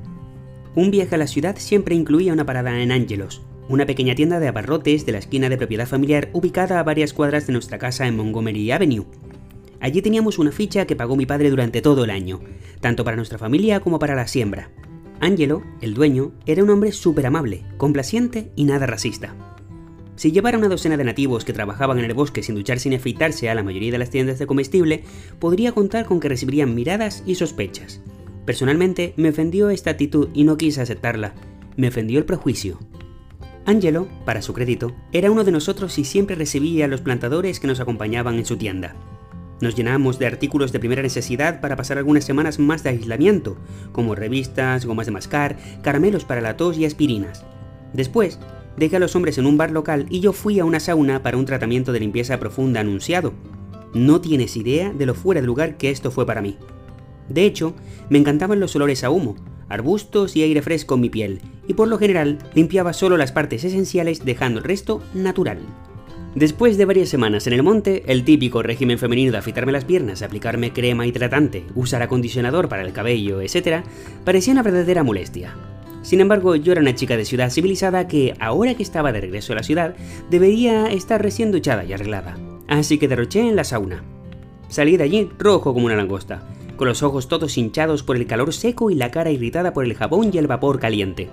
Un 0.74 0.92
viaje 0.92 1.16
a 1.16 1.18
la 1.18 1.28
ciudad 1.28 1.58
siempre 1.58 1.96
incluía 1.96 2.32
una 2.32 2.46
parada 2.46 2.82
en 2.82 2.94
Angelos, 2.94 3.42
una 3.68 3.86
pequeña 3.86 4.16
tienda 4.16 4.40
de 4.40 4.48
abarrotes 4.48 5.06
de 5.06 5.12
la 5.12 5.18
esquina 5.18 5.50
de 5.50 5.58
propiedad 5.58 5.86
familiar 5.86 6.30
ubicada 6.32 6.80
a 6.80 6.84
varias 6.84 7.12
cuadras 7.12 7.46
de 7.46 7.52
nuestra 7.52 7.78
casa 7.78 8.08
en 8.08 8.16
Montgomery 8.16 8.72
Avenue. 8.72 9.06
Allí 9.86 10.02
teníamos 10.02 10.40
una 10.40 10.52
ficha 10.52 10.88
que 10.88 10.96
pagó 10.96 11.16
mi 11.16 11.28
padre 11.28 11.52
durante 11.52 11.80
todo 11.80 12.06
el 12.06 12.10
año, 12.10 12.40
tanto 12.80 13.04
para 13.04 13.18
nuestra 13.18 13.38
familia 13.38 13.82
como 13.82 14.00
para 14.00 14.16
la 14.16 14.26
siembra. 14.26 14.72
Angelo, 15.20 15.62
el 15.80 15.94
dueño, 15.94 16.32
era 16.48 16.64
un 16.64 16.72
hombre 16.72 16.92
súper 16.92 17.28
amable, 17.28 17.66
complaciente 17.78 18.52
y 18.56 18.64
nada 18.64 18.88
racista. 18.88 19.36
Si 20.16 20.32
llevara 20.32 20.58
una 20.58 20.70
docena 20.70 20.98
de 20.98 21.04
nativos 21.04 21.46
que 21.46 21.54
trabajaban 21.54 22.00
en 22.00 22.06
el 22.06 22.16
bosque 22.16 22.42
sin 22.42 22.56
ducharse 22.56 22.90
ni 22.90 22.96
afeitarse 22.96 23.48
a 23.48 23.54
la 23.54 23.62
mayoría 23.62 23.92
de 23.92 24.00
las 24.00 24.10
tiendas 24.10 24.40
de 24.40 24.48
comestible, 24.48 25.04
podría 25.38 25.72
contar 25.72 26.06
con 26.08 26.20
que 26.20 26.30
recibirían 26.30 26.74
miradas 26.74 27.22
y 27.28 27.36
sospechas. 27.36 28.02
Personalmente, 28.44 29.14
me 29.18 29.30
ofendió 29.30 29.70
esta 29.70 29.92
actitud 29.92 30.30
y 30.34 30.46
no 30.46 30.58
quise 30.58 30.82
aceptarla. 30.82 31.36
Me 31.78 31.90
ofendió 31.90 32.18
el 32.18 32.26
prejuicio. 32.26 32.80
Angelo, 33.68 34.08
para 34.26 34.42
su 34.42 34.52
crédito, 34.54 34.96
era 35.12 35.30
uno 35.30 35.44
de 35.44 35.52
nosotros 35.52 36.00
y 36.00 36.06
siempre 36.06 36.36
recibía 36.36 36.86
a 36.86 36.88
los 36.88 37.02
plantadores 37.02 37.60
que 37.60 37.68
nos 37.68 37.80
acompañaban 37.80 38.34
en 38.40 38.46
su 38.46 38.58
tienda. 38.58 38.96
Nos 39.62 39.76
llenamos 39.76 40.20
de 40.20 40.28
artículos 40.28 40.72
de 40.72 40.80
primera 40.80 41.02
necesidad 41.02 41.62
para 41.62 41.76
pasar 41.76 41.98
algunas 41.98 42.26
semanas 42.26 42.60
más 42.60 42.84
de 42.84 42.90
aislamiento, 42.90 43.58
como 43.92 44.16
revistas, 44.16 44.86
gomas 44.86 45.06
de 45.06 45.14
mascar, 45.14 45.58
caramelos 45.82 46.26
para 46.26 46.42
la 46.42 46.58
tos 46.58 46.78
y 46.78 46.86
aspirinas. 46.86 47.46
Después, 47.94 48.40
dejé 48.78 48.98
a 48.98 49.00
los 49.00 49.16
hombres 49.16 49.38
en 49.38 49.46
un 49.46 49.58
bar 49.58 49.72
local 49.72 50.08
y 50.10 50.20
yo 50.20 50.34
fui 50.34 50.60
a 50.60 50.66
una 50.66 50.82
sauna 50.82 51.24
para 51.24 51.38
un 51.38 51.46
tratamiento 51.46 51.94
de 51.94 52.02
limpieza 52.02 52.40
profunda 52.40 52.82
anunciado. 52.82 53.34
No 53.94 54.20
tienes 54.20 54.58
idea 54.58 54.92
de 54.92 55.06
lo 55.06 55.16
fuera 55.16 55.40
de 55.40 55.48
lugar 55.48 55.78
que 55.78 55.90
esto 55.90 56.12
fue 56.12 56.26
para 56.26 56.42
mí. 56.42 56.58
De 57.30 57.46
hecho, 57.46 57.74
me 58.10 58.18
encantaban 58.18 58.60
los 58.60 58.76
olores 58.76 59.06
a 59.06 59.10
humo, 59.10 59.36
arbustos 59.70 60.36
y 60.36 60.44
aire 60.44 60.62
fresco 60.62 60.96
en 60.96 61.02
mi 61.02 61.10
piel, 61.10 61.42
y 61.66 61.74
por 61.74 61.88
lo 61.88 61.98
general 61.98 62.40
limpiaba 62.54 62.92
solo 62.92 63.16
las 63.16 63.32
partes 63.32 63.64
esenciales 63.64 64.26
dejando 64.26 64.60
el 64.60 64.66
resto 64.66 65.02
natural. 65.14 65.60
Después 66.36 66.78
de 66.78 66.84
varias 66.84 67.08
semanas 67.08 67.48
en 67.48 67.54
el 67.54 67.64
monte, 67.64 68.04
el 68.08 68.26
típico 68.26 68.62
régimen 68.62 69.00
femenino 69.00 69.32
de 69.32 69.38
afeitarme 69.38 69.72
las 69.72 69.86
piernas, 69.86 70.22
aplicarme 70.22 70.74
crema 70.74 71.08
hidratante, 71.08 71.64
usar 71.76 72.02
acondicionador 72.02 72.68
para 72.68 72.82
el 72.82 72.92
cabello, 72.92 73.40
etc., 73.40 73.86
parecía 74.26 74.52
una 74.52 74.62
verdadera 74.62 75.02
molestia. 75.02 75.56
Sin 76.02 76.20
embargo, 76.20 76.58
yo 76.58 76.74
era 76.74 76.82
una 76.82 76.94
chica 76.94 77.16
de 77.16 77.24
ciudad 77.24 77.52
civilizada 77.52 78.10
que, 78.10 78.34
ahora 78.42 78.76
que 78.76 78.84
estaba 78.84 79.14
de 79.14 79.22
regreso 79.22 79.54
a 79.54 79.56
la 79.56 79.64
ciudad, 79.64 79.96
debería 80.30 80.88
estar 80.88 81.22
recién 81.22 81.54
duchada 81.54 81.86
y 81.86 81.94
arreglada. 81.94 82.38
Así 82.68 82.98
que 82.98 83.08
derroché 83.08 83.40
en 83.40 83.56
la 83.56 83.64
sauna. 83.64 84.04
Salí 84.68 84.98
de 84.98 85.06
allí 85.06 85.30
rojo 85.40 85.74
como 85.74 85.86
una 85.86 85.96
langosta, 85.96 86.44
con 86.76 86.90
los 86.90 87.02
ojos 87.02 87.30
todos 87.30 87.58
hinchados 87.58 88.04
por 88.04 88.18
el 88.18 88.28
calor 88.28 88.54
seco 88.54 88.92
y 88.92 88.96
la 88.96 89.10
cara 89.10 89.32
irritada 89.32 89.72
por 89.72 89.86
el 89.86 89.94
jabón 89.94 90.32
y 90.34 90.38
el 90.38 90.48
vapor 90.48 90.82
caliente. 90.82 91.30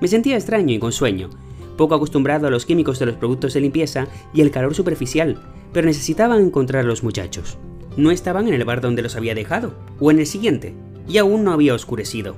Me 0.00 0.06
sentía 0.06 0.36
extraño 0.36 0.72
y 0.72 0.78
con 0.78 0.92
sueño, 0.92 1.30
poco 1.76 1.94
acostumbrado 1.94 2.46
a 2.46 2.50
los 2.50 2.66
químicos 2.66 2.98
de 2.98 3.06
los 3.06 3.16
productos 3.16 3.54
de 3.54 3.60
limpieza 3.60 4.06
y 4.32 4.40
el 4.40 4.50
calor 4.50 4.74
superficial, 4.74 5.40
pero 5.72 5.86
necesitaba 5.86 6.38
encontrar 6.38 6.84
a 6.84 6.88
los 6.88 7.02
muchachos. 7.02 7.58
No 7.96 8.10
estaban 8.10 8.48
en 8.48 8.54
el 8.54 8.64
bar 8.64 8.80
donde 8.80 9.02
los 9.02 9.16
había 9.16 9.34
dejado, 9.34 9.74
o 10.00 10.10
en 10.10 10.18
el 10.18 10.26
siguiente, 10.26 10.74
y 11.08 11.18
aún 11.18 11.44
no 11.44 11.52
había 11.52 11.74
oscurecido. 11.74 12.36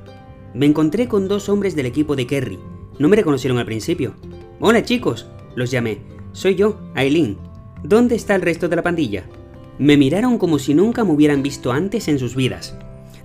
Me 0.54 0.66
encontré 0.66 1.08
con 1.08 1.28
dos 1.28 1.48
hombres 1.48 1.76
del 1.76 1.86
equipo 1.86 2.16
de 2.16 2.26
Kerry. 2.26 2.58
No 2.98 3.08
me 3.08 3.16
reconocieron 3.16 3.58
al 3.58 3.66
principio. 3.66 4.14
Hola 4.60 4.82
chicos, 4.82 5.26
los 5.54 5.70
llamé. 5.70 6.00
Soy 6.32 6.54
yo, 6.54 6.78
Aileen. 6.94 7.38
¿Dónde 7.82 8.14
está 8.14 8.34
el 8.34 8.42
resto 8.42 8.68
de 8.68 8.76
la 8.76 8.82
pandilla? 8.82 9.24
Me 9.78 9.96
miraron 9.96 10.38
como 10.38 10.58
si 10.58 10.74
nunca 10.74 11.04
me 11.04 11.12
hubieran 11.12 11.42
visto 11.42 11.72
antes 11.72 12.08
en 12.08 12.18
sus 12.18 12.34
vidas. 12.34 12.76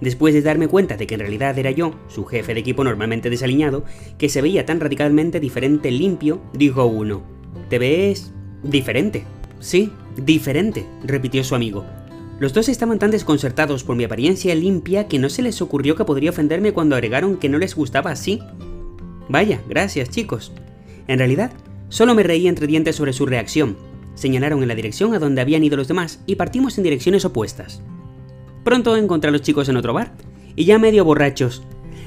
Después 0.01 0.33
de 0.33 0.41
darme 0.41 0.67
cuenta 0.67 0.97
de 0.97 1.05
que 1.05 1.13
en 1.13 1.19
realidad 1.19 1.57
era 1.57 1.69
yo, 1.69 1.93
su 2.07 2.25
jefe 2.25 2.55
de 2.55 2.59
equipo 2.59 2.83
normalmente 2.83 3.29
desaliñado, 3.29 3.85
que 4.17 4.29
se 4.29 4.41
veía 4.41 4.65
tan 4.65 4.79
radicalmente 4.79 5.39
diferente 5.39 5.91
limpio, 5.91 6.41
dijo 6.53 6.85
uno, 6.85 7.21
¿te 7.69 7.77
ves 7.77 8.33
diferente? 8.63 9.23
Sí, 9.59 9.91
diferente, 10.17 10.85
repitió 11.03 11.43
su 11.43 11.53
amigo. 11.53 11.85
Los 12.39 12.53
dos 12.53 12.67
estaban 12.69 12.97
tan 12.97 13.11
desconcertados 13.11 13.83
por 13.83 13.95
mi 13.95 14.03
apariencia 14.03 14.55
limpia 14.55 15.07
que 15.07 15.19
no 15.19 15.29
se 15.29 15.43
les 15.43 15.61
ocurrió 15.61 15.95
que 15.95 16.05
podría 16.05 16.31
ofenderme 16.31 16.73
cuando 16.73 16.95
agregaron 16.95 17.37
que 17.37 17.49
no 17.49 17.59
les 17.59 17.75
gustaba 17.75 18.09
así. 18.09 18.41
Vaya, 19.29 19.61
gracias 19.69 20.09
chicos. 20.09 20.51
En 21.07 21.19
realidad, 21.19 21.51
solo 21.89 22.15
me 22.15 22.23
reí 22.23 22.47
entre 22.47 22.65
dientes 22.65 22.95
sobre 22.95 23.13
su 23.13 23.27
reacción. 23.27 23.77
Señalaron 24.15 24.63
en 24.63 24.67
la 24.67 24.75
dirección 24.75 25.13
a 25.13 25.19
donde 25.19 25.41
habían 25.41 25.63
ido 25.63 25.77
los 25.77 25.87
demás 25.87 26.23
y 26.25 26.35
partimos 26.35 26.79
en 26.79 26.83
direcciones 26.83 27.23
opuestas. 27.23 27.83
Pronto 28.63 28.95
encontré 28.95 29.29
a 29.29 29.31
los 29.31 29.41
chicos 29.41 29.69
en 29.69 29.77
otro 29.77 29.93
bar, 29.93 30.13
y 30.55 30.65
ya 30.65 30.77
medio 30.77 31.03
borrachos. 31.03 31.63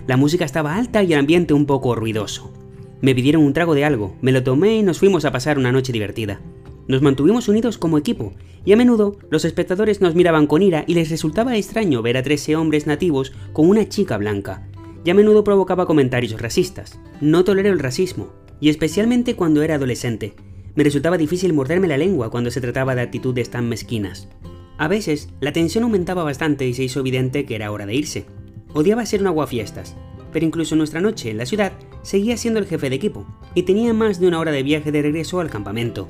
La 0.07 0.17
música 0.17 0.45
estaba 0.45 0.77
alta 0.77 1.03
y 1.03 1.13
el 1.13 1.19
ambiente 1.19 1.55
un 1.55 1.67
poco 1.67 1.95
ruidoso. 1.95 2.53
Me 3.01 3.15
pidieron 3.15 3.43
un 3.43 3.53
trago 3.53 3.75
de 3.75 3.85
algo, 3.85 4.17
me 4.21 4.33
lo 4.33 4.43
tomé 4.43 4.77
y 4.77 4.83
nos 4.83 4.99
fuimos 4.99 5.25
a 5.25 5.33
pasar 5.33 5.59
una 5.59 5.73
noche 5.73 5.93
divertida. 5.93 6.41
Nos 6.87 7.03
mantuvimos 7.03 7.49
unidos 7.49 7.79
como 7.79 7.99
equipo, 7.99 8.35
y 8.65 8.73
a 8.73 8.77
menudo 8.77 9.17
los 9.31 9.45
espectadores 9.45 10.01
nos 10.01 10.15
miraban 10.15 10.47
con 10.47 10.63
ira 10.63 10.85
y 10.87 10.95
les 10.95 11.11
resultaba 11.11 11.57
extraño 11.57 12.03
ver 12.03 12.17
a 12.17 12.23
13 12.23 12.57
hombres 12.57 12.87
nativos 12.87 13.33
con 13.53 13.69
una 13.69 13.89
chica 13.89 14.17
blanca, 14.17 14.69
y 15.05 15.11
a 15.11 15.15
menudo 15.15 15.45
provocaba 15.45 15.87
comentarios 15.87 16.41
racistas. 16.41 17.01
No 17.21 17.45
tolero 17.45 17.71
el 17.71 17.79
racismo, 17.79 18.33
y 18.61 18.69
especialmente 18.69 19.35
cuando 19.35 19.63
era 19.63 19.75
adolescente. 19.75 20.35
Me 20.77 20.85
resultaba 20.85 21.19
difícil 21.19 21.53
morderme 21.53 21.89
la 21.89 21.99
lengua 21.99 22.31
cuando 22.31 22.51
se 22.51 22.61
trataba 22.61 22.95
de 22.95 23.03
actitudes 23.03 23.51
tan 23.51 23.69
mezquinas. 23.69 24.29
A 24.77 24.89
veces, 24.89 25.29
la 25.41 25.53
tensión 25.53 25.85
aumentaba 25.85 26.25
bastante 26.25 26.67
y 26.67 26.75
se 26.75 26.83
hizo 26.83 27.01
evidente 27.01 27.45
que 27.45 27.55
era 27.55 27.71
hora 27.71 27.87
de 27.87 27.95
irse. 27.95 28.27
Odiaba 28.73 29.07
ser 29.07 29.21
un 29.21 29.29
aguafiestas, 29.29 29.97
pero 30.33 30.45
incluso 30.45 30.75
nuestra 30.75 31.01
noche 31.01 31.31
en 31.31 31.39
la 31.39 31.47
ciudad 31.47 31.73
seguía 32.03 32.37
siendo 32.37 32.59
el 32.59 32.67
jefe 32.67 32.91
de 32.91 32.97
equipo, 32.97 33.25
y 33.55 33.63
tenía 33.63 33.95
más 33.95 34.19
de 34.19 34.27
una 34.27 34.41
hora 34.41 34.51
de 34.51 34.65
viaje 34.65 34.91
de 34.91 35.01
regreso 35.01 35.39
al 35.41 35.49
campamento. 35.49 36.09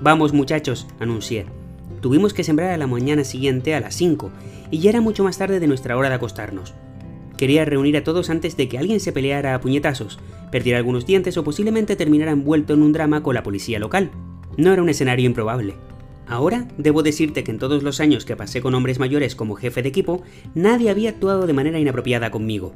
Vamos 0.00 0.32
muchachos, 0.32 0.86
anuncié. 0.98 1.44
Tuvimos 2.00 2.32
que 2.32 2.42
sembrar 2.42 2.70
a 2.70 2.78
la 2.78 2.86
mañana 2.86 3.22
siguiente 3.22 3.74
a 3.74 3.80
las 3.80 3.94
5, 3.96 4.30
y 4.70 4.78
ya 4.78 4.88
era 4.88 5.02
mucho 5.02 5.24
más 5.24 5.36
tarde 5.36 5.60
de 5.60 5.66
nuestra 5.66 5.98
hora 5.98 6.08
de 6.08 6.14
acostarnos. 6.14 6.72
Quería 7.36 7.66
reunir 7.66 7.98
a 7.98 8.04
todos 8.04 8.30
antes 8.30 8.56
de 8.56 8.68
que 8.68 8.78
alguien 8.78 9.00
se 9.00 9.12
peleara 9.12 9.54
a 9.54 9.60
puñetazos, 9.60 10.18
perdiera 10.50 10.78
algunos 10.78 11.04
dientes 11.04 11.36
o 11.36 11.44
posiblemente 11.44 11.96
terminara 11.96 12.32
envuelto 12.32 12.72
en 12.72 12.82
un 12.82 12.92
drama 12.92 13.22
con 13.22 13.34
la 13.34 13.42
policía 13.42 13.78
local. 13.78 14.10
No 14.56 14.72
era 14.72 14.82
un 14.82 14.88
escenario 14.88 15.26
improbable. 15.26 15.74
Ahora, 16.30 16.68
debo 16.78 17.02
decirte 17.02 17.42
que 17.42 17.50
en 17.50 17.58
todos 17.58 17.82
los 17.82 17.98
años 17.98 18.24
que 18.24 18.36
pasé 18.36 18.60
con 18.60 18.72
hombres 18.76 19.00
mayores 19.00 19.34
como 19.34 19.56
jefe 19.56 19.82
de 19.82 19.88
equipo, 19.88 20.22
nadie 20.54 20.88
había 20.88 21.10
actuado 21.10 21.44
de 21.44 21.52
manera 21.52 21.80
inapropiada 21.80 22.30
conmigo. 22.30 22.72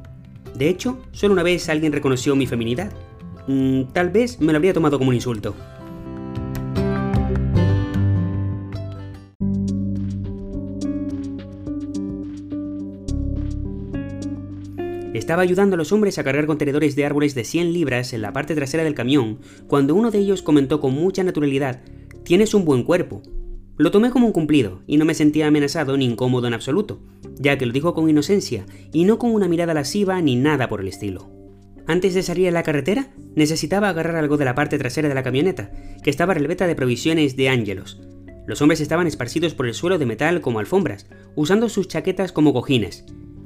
De 0.57 0.69
hecho, 0.69 1.01
solo 1.13 1.35
una 1.35 1.45
vez 1.45 1.69
alguien 1.69 1.93
reconoció 1.93 2.35
mi 2.35 2.49
feminidad. 2.49 2.93
Mm, 3.47 3.93
tal 3.93 4.11
vez 4.11 4.41
me 4.41 4.53
lo 4.53 4.57
habría 4.57 4.75
tomado 4.75 4.99
como 4.99 5.11
un 5.11 5.15
insulto. 5.15 5.55
Estaba 15.15 15.43
ayudando 15.43 15.75
a 15.75 15.79
los 15.79 15.93
hombres 15.93 16.19
a 16.19 16.25
cargar 16.25 16.47
contenedores 16.47 16.97
de 16.97 17.07
árboles 17.07 17.37
de 17.37 17.45
100 17.45 17.73
libras 17.73 18.13
en 18.15 18.23
la 18.23 18.33
parte 18.33 18.57
trasera 18.57 18.83
del 18.83 18.97
camión 18.97 19.39
cuando 19.69 19.95
uno 19.95 20.11
de 20.11 20.19
ellos 20.19 20.43
comentó 20.43 20.81
con 20.81 20.93
mucha 20.93 21.23
naturalidad, 21.23 21.83
Tienes 22.25 22.55
un 22.55 22.65
buen 22.65 22.85
cuerpo. 22.85 23.21
Lo 23.77 23.91
tomé 23.91 24.11
como 24.11 24.27
un 24.27 24.33
cumplido 24.33 24.83
y 24.87 24.97
no 24.97 25.05
me 25.05 25.15
sentía 25.15 25.49
amenazado 25.49 25.97
ni 25.97 26.05
incómodo 26.05 26.47
en 26.47 26.55
absoluto, 26.55 27.01
ya 27.39 27.59
que 27.59 27.67
lo 27.67 27.73
dijo 27.73 27.95
con 27.95 28.09
inocencia 28.09 28.67
y 28.93 29.05
no 29.05 29.19
con 29.19 29.33
una 29.33 29.49
mirada 29.49 29.75
lasciva 29.75 30.21
ni 30.21 30.37
nada 30.37 30.69
por 30.69 30.81
el 30.81 30.89
estilo. 30.89 31.31
Antes 31.87 32.15
de 32.15 32.23
salir 32.23 32.49
a 32.49 32.53
la 32.53 32.63
carretera, 32.63 33.13
necesitaba 33.35 33.89
agarrar 33.89 34.17
algo 34.17 34.37
de 34.37 34.45
la 34.45 34.55
parte 34.55 34.79
trasera 34.79 35.09
de 35.09 35.15
la 35.15 35.23
camioneta, 35.23 35.71
que 36.03 36.11
estaba 36.11 36.35
repleta 36.35 36.67
de 36.67 36.77
provisiones 36.77 37.37
de 37.37 37.49
ángelos. 37.49 38.01
Los 38.47 38.63
hombres 38.63 38.81
estaban 38.81 39.07
esparcidos 39.07 39.55
por 39.55 39.67
el 39.67 39.75
suelo 39.75 39.99
de 39.99 40.07
metal 40.07 40.41
como 40.41 40.61
alfombras, 40.61 41.07
usando 41.35 41.69
sus 41.69 41.89
chaquetas 41.89 42.33
como 42.33 42.53
cojines, 42.53 43.05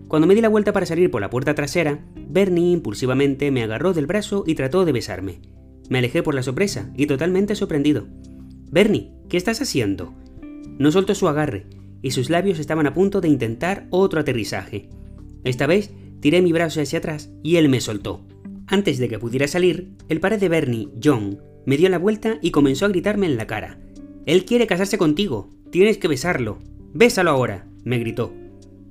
cuando 0.09 0.27
me 0.27 0.35
di 0.35 0.41
la 0.41 0.49
vuelta 0.49 0.73
para 0.73 0.87
salir 0.87 1.11
por 1.11 1.21
la 1.21 1.29
puerta 1.29 1.55
trasera, 1.55 2.03
Bernie 2.17 2.73
impulsivamente 2.73 3.51
me 3.51 3.63
agarró 3.63 3.93
del 3.93 4.07
brazo 4.07 4.43
y 4.47 4.55
trató 4.55 4.87
de 4.87 4.93
besarme. 4.93 5.43
Me 5.91 5.99
alejé 5.99 6.23
por 6.23 6.35
la 6.35 6.43
sorpresa 6.43 6.91
y 6.97 7.07
totalmente 7.07 7.55
sorprendido. 7.55 8.07
Bernie, 8.71 9.13
¿qué 9.29 9.37
estás 9.37 9.61
haciendo? 9.61 10.15
No 10.79 10.91
soltó 10.91 11.15
su 11.15 11.29
agarre, 11.29 11.67
y 12.03 12.13
sus 12.13 12.31
labios 12.31 12.59
estaban 12.59 12.87
a 12.87 12.95
punto 12.95 13.21
de 13.21 13.29
intentar 13.29 13.87
otro 13.91 14.21
aterrizaje. 14.21 14.89
Esta 15.45 15.67
vez 15.67 15.91
tiré 16.21 16.43
mi 16.43 16.53
brazo 16.53 16.81
hacia 16.81 16.99
atrás 16.99 17.31
y 17.43 17.57
él 17.57 17.69
me 17.69 17.81
soltó. 17.81 18.25
Antes 18.67 18.99
de 18.99 19.09
que 19.09 19.19
pudiera 19.19 19.49
salir, 19.49 19.93
el 20.09 20.21
padre 20.21 20.39
de 20.39 20.49
Bernie, 20.49 20.89
John, 21.03 21.41
me 21.65 21.77
dio 21.77 21.89
la 21.89 21.99
vuelta 21.99 22.39
y 22.43 22.51
comenzó 22.51 22.87
a 22.87 22.89
gritarme 22.89 23.27
en 23.27 23.37
la 23.37 23.47
cara. 23.47 23.79
Él 24.27 24.45
quiere 24.45 24.67
casarse 24.67 24.99
contigo, 24.99 25.51
tienes 25.71 25.99
que 25.99 26.09
besarlo. 26.09 26.59
Bésalo 26.93 27.31
ahora, 27.31 27.67
me 27.85 27.99
gritó. 27.99 28.33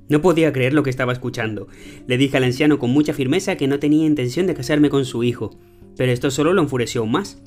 No 0.08 0.22
podía 0.22 0.52
creer 0.52 0.72
lo 0.72 0.82
que 0.82 0.90
estaba 0.90 1.12
escuchando. 1.12 1.68
Le 2.06 2.16
dije 2.16 2.36
al 2.36 2.44
anciano 2.44 2.78
con 2.78 2.90
mucha 2.90 3.12
firmeza 3.12 3.56
que 3.56 3.68
no 3.68 3.78
tenía 3.78 4.06
intención 4.06 4.46
de 4.46 4.54
casarme 4.54 4.90
con 4.90 5.04
su 5.04 5.22
hijo, 5.22 5.58
pero 5.96 6.12
esto 6.12 6.30
solo 6.30 6.52
lo 6.52 6.62
enfureció 6.62 7.02
aún 7.02 7.12
más. 7.12 7.42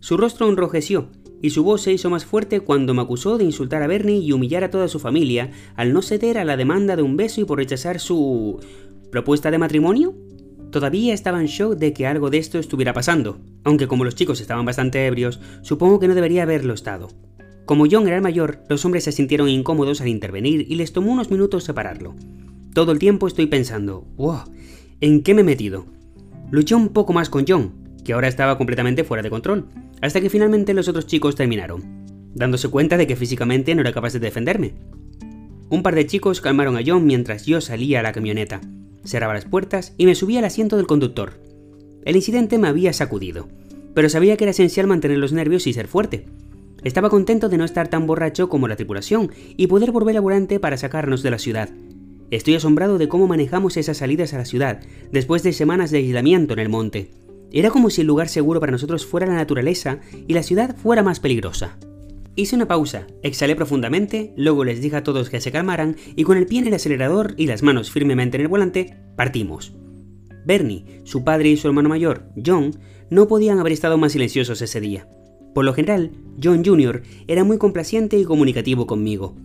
Su 0.00 0.16
rostro 0.16 0.48
enrojeció 0.48 1.10
y 1.42 1.50
su 1.50 1.64
voz 1.64 1.82
se 1.82 1.92
hizo 1.92 2.08
más 2.08 2.24
fuerte 2.24 2.60
cuando 2.60 2.94
me 2.94 3.02
acusó 3.02 3.36
de 3.36 3.44
insultar 3.44 3.82
a 3.82 3.88
Bernie 3.88 4.20
y 4.20 4.32
humillar 4.32 4.64
a 4.64 4.70
toda 4.70 4.88
su 4.88 5.00
familia 5.00 5.50
al 5.74 5.92
no 5.92 6.00
ceder 6.00 6.38
a 6.38 6.44
la 6.44 6.56
demanda 6.56 6.96
de 6.96 7.02
un 7.02 7.16
beso 7.16 7.40
y 7.40 7.44
por 7.44 7.58
rechazar 7.58 8.00
su... 8.00 8.60
propuesta 9.10 9.50
de 9.50 9.58
matrimonio. 9.58 10.14
Todavía 10.70 11.12
estaba 11.12 11.40
en 11.40 11.46
shock 11.46 11.76
de 11.76 11.92
que 11.92 12.06
algo 12.06 12.30
de 12.30 12.38
esto 12.38 12.58
estuviera 12.58 12.94
pasando, 12.94 13.40
aunque 13.64 13.88
como 13.88 14.04
los 14.04 14.14
chicos 14.14 14.40
estaban 14.40 14.64
bastante 14.64 15.04
ebrios, 15.06 15.40
supongo 15.60 15.98
que 16.00 16.08
no 16.08 16.14
debería 16.14 16.44
haberlo 16.44 16.72
estado. 16.72 17.08
Como 17.66 17.86
John 17.90 18.06
era 18.06 18.16
el 18.16 18.22
mayor, 18.22 18.64
los 18.68 18.84
hombres 18.84 19.04
se 19.04 19.12
sintieron 19.12 19.48
incómodos 19.48 20.00
al 20.00 20.08
intervenir 20.08 20.64
y 20.68 20.76
les 20.76 20.92
tomó 20.92 21.12
unos 21.12 21.30
minutos 21.30 21.64
separarlo. 21.64 22.14
Todo 22.72 22.92
el 22.92 22.98
tiempo 22.98 23.26
estoy 23.26 23.46
pensando, 23.46 24.06
wow, 24.16 24.44
¿en 25.00 25.22
qué 25.22 25.34
me 25.34 25.42
he 25.42 25.44
metido? 25.44 25.86
Luché 26.50 26.74
un 26.74 26.88
poco 26.88 27.12
más 27.12 27.28
con 27.28 27.44
John, 27.46 27.81
que 28.04 28.12
ahora 28.12 28.28
estaba 28.28 28.58
completamente 28.58 29.04
fuera 29.04 29.22
de 29.22 29.30
control, 29.30 29.68
hasta 30.00 30.20
que 30.20 30.30
finalmente 30.30 30.74
los 30.74 30.88
otros 30.88 31.06
chicos 31.06 31.34
terminaron, 31.34 31.82
dándose 32.34 32.68
cuenta 32.68 32.96
de 32.96 33.06
que 33.06 33.16
físicamente 33.16 33.74
no 33.74 33.80
era 33.80 33.92
capaz 33.92 34.12
de 34.12 34.20
defenderme. 34.20 34.74
Un 35.68 35.82
par 35.82 35.94
de 35.94 36.06
chicos 36.06 36.40
calmaron 36.40 36.76
a 36.76 36.82
John 36.84 37.06
mientras 37.06 37.46
yo 37.46 37.60
salía 37.60 38.00
a 38.00 38.02
la 38.02 38.12
camioneta, 38.12 38.60
cerraba 39.04 39.34
las 39.34 39.44
puertas 39.44 39.94
y 39.96 40.06
me 40.06 40.14
subía 40.14 40.40
al 40.40 40.44
asiento 40.44 40.76
del 40.76 40.86
conductor. 40.86 41.40
El 42.04 42.16
incidente 42.16 42.58
me 42.58 42.68
había 42.68 42.92
sacudido, 42.92 43.48
pero 43.94 44.08
sabía 44.08 44.36
que 44.36 44.44
era 44.44 44.50
esencial 44.50 44.86
mantener 44.86 45.18
los 45.18 45.32
nervios 45.32 45.66
y 45.66 45.72
ser 45.72 45.88
fuerte, 45.88 46.26
estaba 46.84 47.10
contento 47.10 47.48
de 47.48 47.58
no 47.58 47.64
estar 47.64 47.88
tan 47.88 48.06
borracho 48.06 48.48
como 48.48 48.66
la 48.66 48.76
tripulación 48.76 49.30
y 49.56 49.68
poder 49.68 49.92
volver 49.92 50.16
a 50.16 50.20
volante 50.20 50.58
para 50.58 50.76
sacarnos 50.76 51.22
de 51.22 51.30
la 51.30 51.38
ciudad. 51.38 51.68
Estoy 52.30 52.54
asombrado 52.54 52.98
de 52.98 53.08
cómo 53.08 53.28
manejamos 53.28 53.76
esas 53.76 53.98
salidas 53.98 54.34
a 54.34 54.38
la 54.38 54.44
ciudad, 54.44 54.80
después 55.12 55.42
de 55.42 55.52
semanas 55.52 55.90
de 55.90 55.98
aislamiento 55.98 56.54
en 56.54 56.58
el 56.58 56.68
monte. 56.68 57.10
Era 57.52 57.70
como 57.70 57.90
si 57.90 58.00
el 58.00 58.06
lugar 58.06 58.28
seguro 58.28 58.60
para 58.60 58.72
nosotros 58.72 59.04
fuera 59.04 59.26
la 59.26 59.34
naturaleza 59.34 60.00
y 60.26 60.32
la 60.32 60.42
ciudad 60.42 60.74
fuera 60.74 61.02
más 61.02 61.20
peligrosa. 61.20 61.78
Hice 62.34 62.56
una 62.56 62.66
pausa, 62.66 63.06
exhalé 63.22 63.54
profundamente, 63.54 64.32
luego 64.36 64.64
les 64.64 64.80
dije 64.80 64.96
a 64.96 65.02
todos 65.02 65.28
que 65.28 65.40
se 65.40 65.52
calmaran 65.52 65.96
y 66.16 66.24
con 66.24 66.38
el 66.38 66.46
pie 66.46 66.60
en 66.60 66.68
el 66.68 66.74
acelerador 66.74 67.34
y 67.36 67.46
las 67.46 67.62
manos 67.62 67.90
firmemente 67.90 68.38
en 68.38 68.42
el 68.42 68.48
volante, 68.48 68.96
partimos. 69.16 69.74
Bernie, 70.46 71.02
su 71.04 71.24
padre 71.24 71.50
y 71.50 71.58
su 71.58 71.68
hermano 71.68 71.90
mayor, 71.90 72.24
John, 72.44 72.74
no 73.10 73.28
podían 73.28 73.58
haber 73.58 73.74
estado 73.74 73.98
más 73.98 74.12
silenciosos 74.12 74.62
ese 74.62 74.80
día. 74.80 75.06
Por 75.54 75.66
lo 75.66 75.74
general, 75.74 76.12
John 76.42 76.64
Jr. 76.64 77.02
era 77.28 77.44
muy 77.44 77.58
complaciente 77.58 78.18
y 78.18 78.24
comunicativo 78.24 78.86
conmigo. 78.86 79.36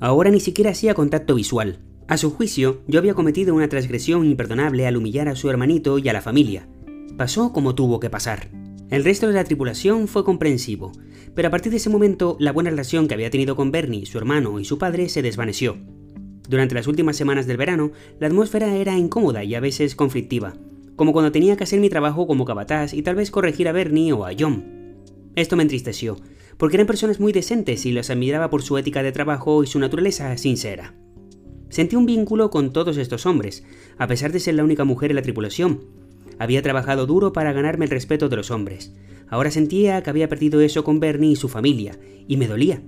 Ahora 0.00 0.30
ni 0.30 0.40
siquiera 0.40 0.72
hacía 0.72 0.94
contacto 0.94 1.36
visual, 1.36 1.78
A 2.08 2.16
su 2.16 2.30
juicio, 2.30 2.82
yo 2.88 2.98
había 2.98 3.14
cometido 3.14 3.54
una 3.54 3.68
transgresión 3.68 4.26
imperdonable 4.26 4.88
al 4.88 4.96
humillar 4.96 5.28
a 5.28 5.36
su 5.36 5.48
hermanito 5.48 5.98
y 5.98 6.08
a 6.08 6.12
la 6.12 6.20
familia. 6.20 6.68
Pasó 7.22 7.52
como 7.52 7.76
tuvo 7.76 8.00
que 8.00 8.10
pasar. 8.10 8.48
El 8.90 9.04
resto 9.04 9.28
de 9.28 9.34
la 9.34 9.44
tripulación 9.44 10.08
fue 10.08 10.24
comprensivo, 10.24 10.90
pero 11.36 11.46
a 11.46 11.50
partir 11.52 11.70
de 11.70 11.76
ese 11.76 11.88
momento 11.88 12.36
la 12.40 12.50
buena 12.50 12.70
relación 12.70 13.06
que 13.06 13.14
había 13.14 13.30
tenido 13.30 13.54
con 13.54 13.70
Bernie, 13.70 14.06
su 14.06 14.18
hermano 14.18 14.58
y 14.58 14.64
su 14.64 14.76
padre 14.76 15.08
se 15.08 15.22
desvaneció. 15.22 15.76
Durante 16.48 16.74
las 16.74 16.88
últimas 16.88 17.14
semanas 17.14 17.46
del 17.46 17.58
verano, 17.58 17.92
la 18.18 18.26
atmósfera 18.26 18.74
era 18.74 18.98
incómoda 18.98 19.44
y 19.44 19.54
a 19.54 19.60
veces 19.60 19.94
conflictiva, 19.94 20.54
como 20.96 21.12
cuando 21.12 21.30
tenía 21.30 21.56
que 21.56 21.62
hacer 21.62 21.78
mi 21.78 21.88
trabajo 21.88 22.26
como 22.26 22.44
capataz 22.44 22.92
y 22.92 23.02
tal 23.02 23.14
vez 23.14 23.30
corregir 23.30 23.68
a 23.68 23.72
Bernie 23.72 24.12
o 24.12 24.26
a 24.26 24.32
John. 24.36 24.64
Esto 25.36 25.54
me 25.54 25.62
entristeció, 25.62 26.16
porque 26.56 26.74
eran 26.74 26.88
personas 26.88 27.20
muy 27.20 27.32
decentes 27.32 27.86
y 27.86 27.92
los 27.92 28.10
admiraba 28.10 28.50
por 28.50 28.62
su 28.62 28.76
ética 28.78 29.04
de 29.04 29.12
trabajo 29.12 29.62
y 29.62 29.68
su 29.68 29.78
naturaleza 29.78 30.36
sincera. 30.38 30.96
Sentí 31.68 31.94
un 31.94 32.04
vínculo 32.04 32.50
con 32.50 32.72
todos 32.72 32.96
estos 32.96 33.26
hombres, 33.26 33.64
a 33.96 34.08
pesar 34.08 34.32
de 34.32 34.40
ser 34.40 34.56
la 34.56 34.64
única 34.64 34.82
mujer 34.82 35.12
en 35.12 35.16
la 35.16 35.22
tripulación, 35.22 36.01
había 36.38 36.62
trabajado 36.62 37.06
duro 37.06 37.32
para 37.32 37.52
ganarme 37.52 37.84
el 37.84 37.90
respeto 37.90 38.28
de 38.28 38.36
los 38.36 38.50
hombres. 38.50 38.92
Ahora 39.28 39.50
sentía 39.50 40.02
que 40.02 40.10
había 40.10 40.28
perdido 40.28 40.60
eso 40.60 40.84
con 40.84 41.00
Bernie 41.00 41.32
y 41.32 41.36
su 41.36 41.48
familia, 41.48 41.98
y 42.28 42.36
me 42.36 42.48
dolía. 42.48 42.82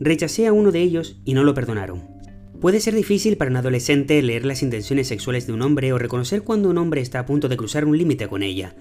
Rechacé 0.00 0.46
a 0.46 0.52
uno 0.52 0.70
de 0.70 0.80
ellos 0.80 1.20
y 1.24 1.34
no 1.34 1.44
lo 1.44 1.54
perdonaron. 1.54 2.18
Puede 2.60 2.80
ser 2.80 2.94
difícil 2.94 3.36
para 3.36 3.50
un 3.50 3.56
adolescente 3.56 4.20
leer 4.20 4.44
las 4.44 4.62
intenciones 4.62 5.08
sexuales 5.08 5.46
de 5.46 5.52
un 5.52 5.62
hombre 5.62 5.92
o 5.92 5.98
reconocer 5.98 6.42
cuando 6.42 6.70
un 6.70 6.78
hombre 6.78 7.00
está 7.00 7.20
a 7.20 7.26
punto 7.26 7.48
de 7.48 7.56
cruzar 7.56 7.84
un 7.84 7.96
límite 7.96 8.26
con 8.26 8.42
ella, 8.42 8.74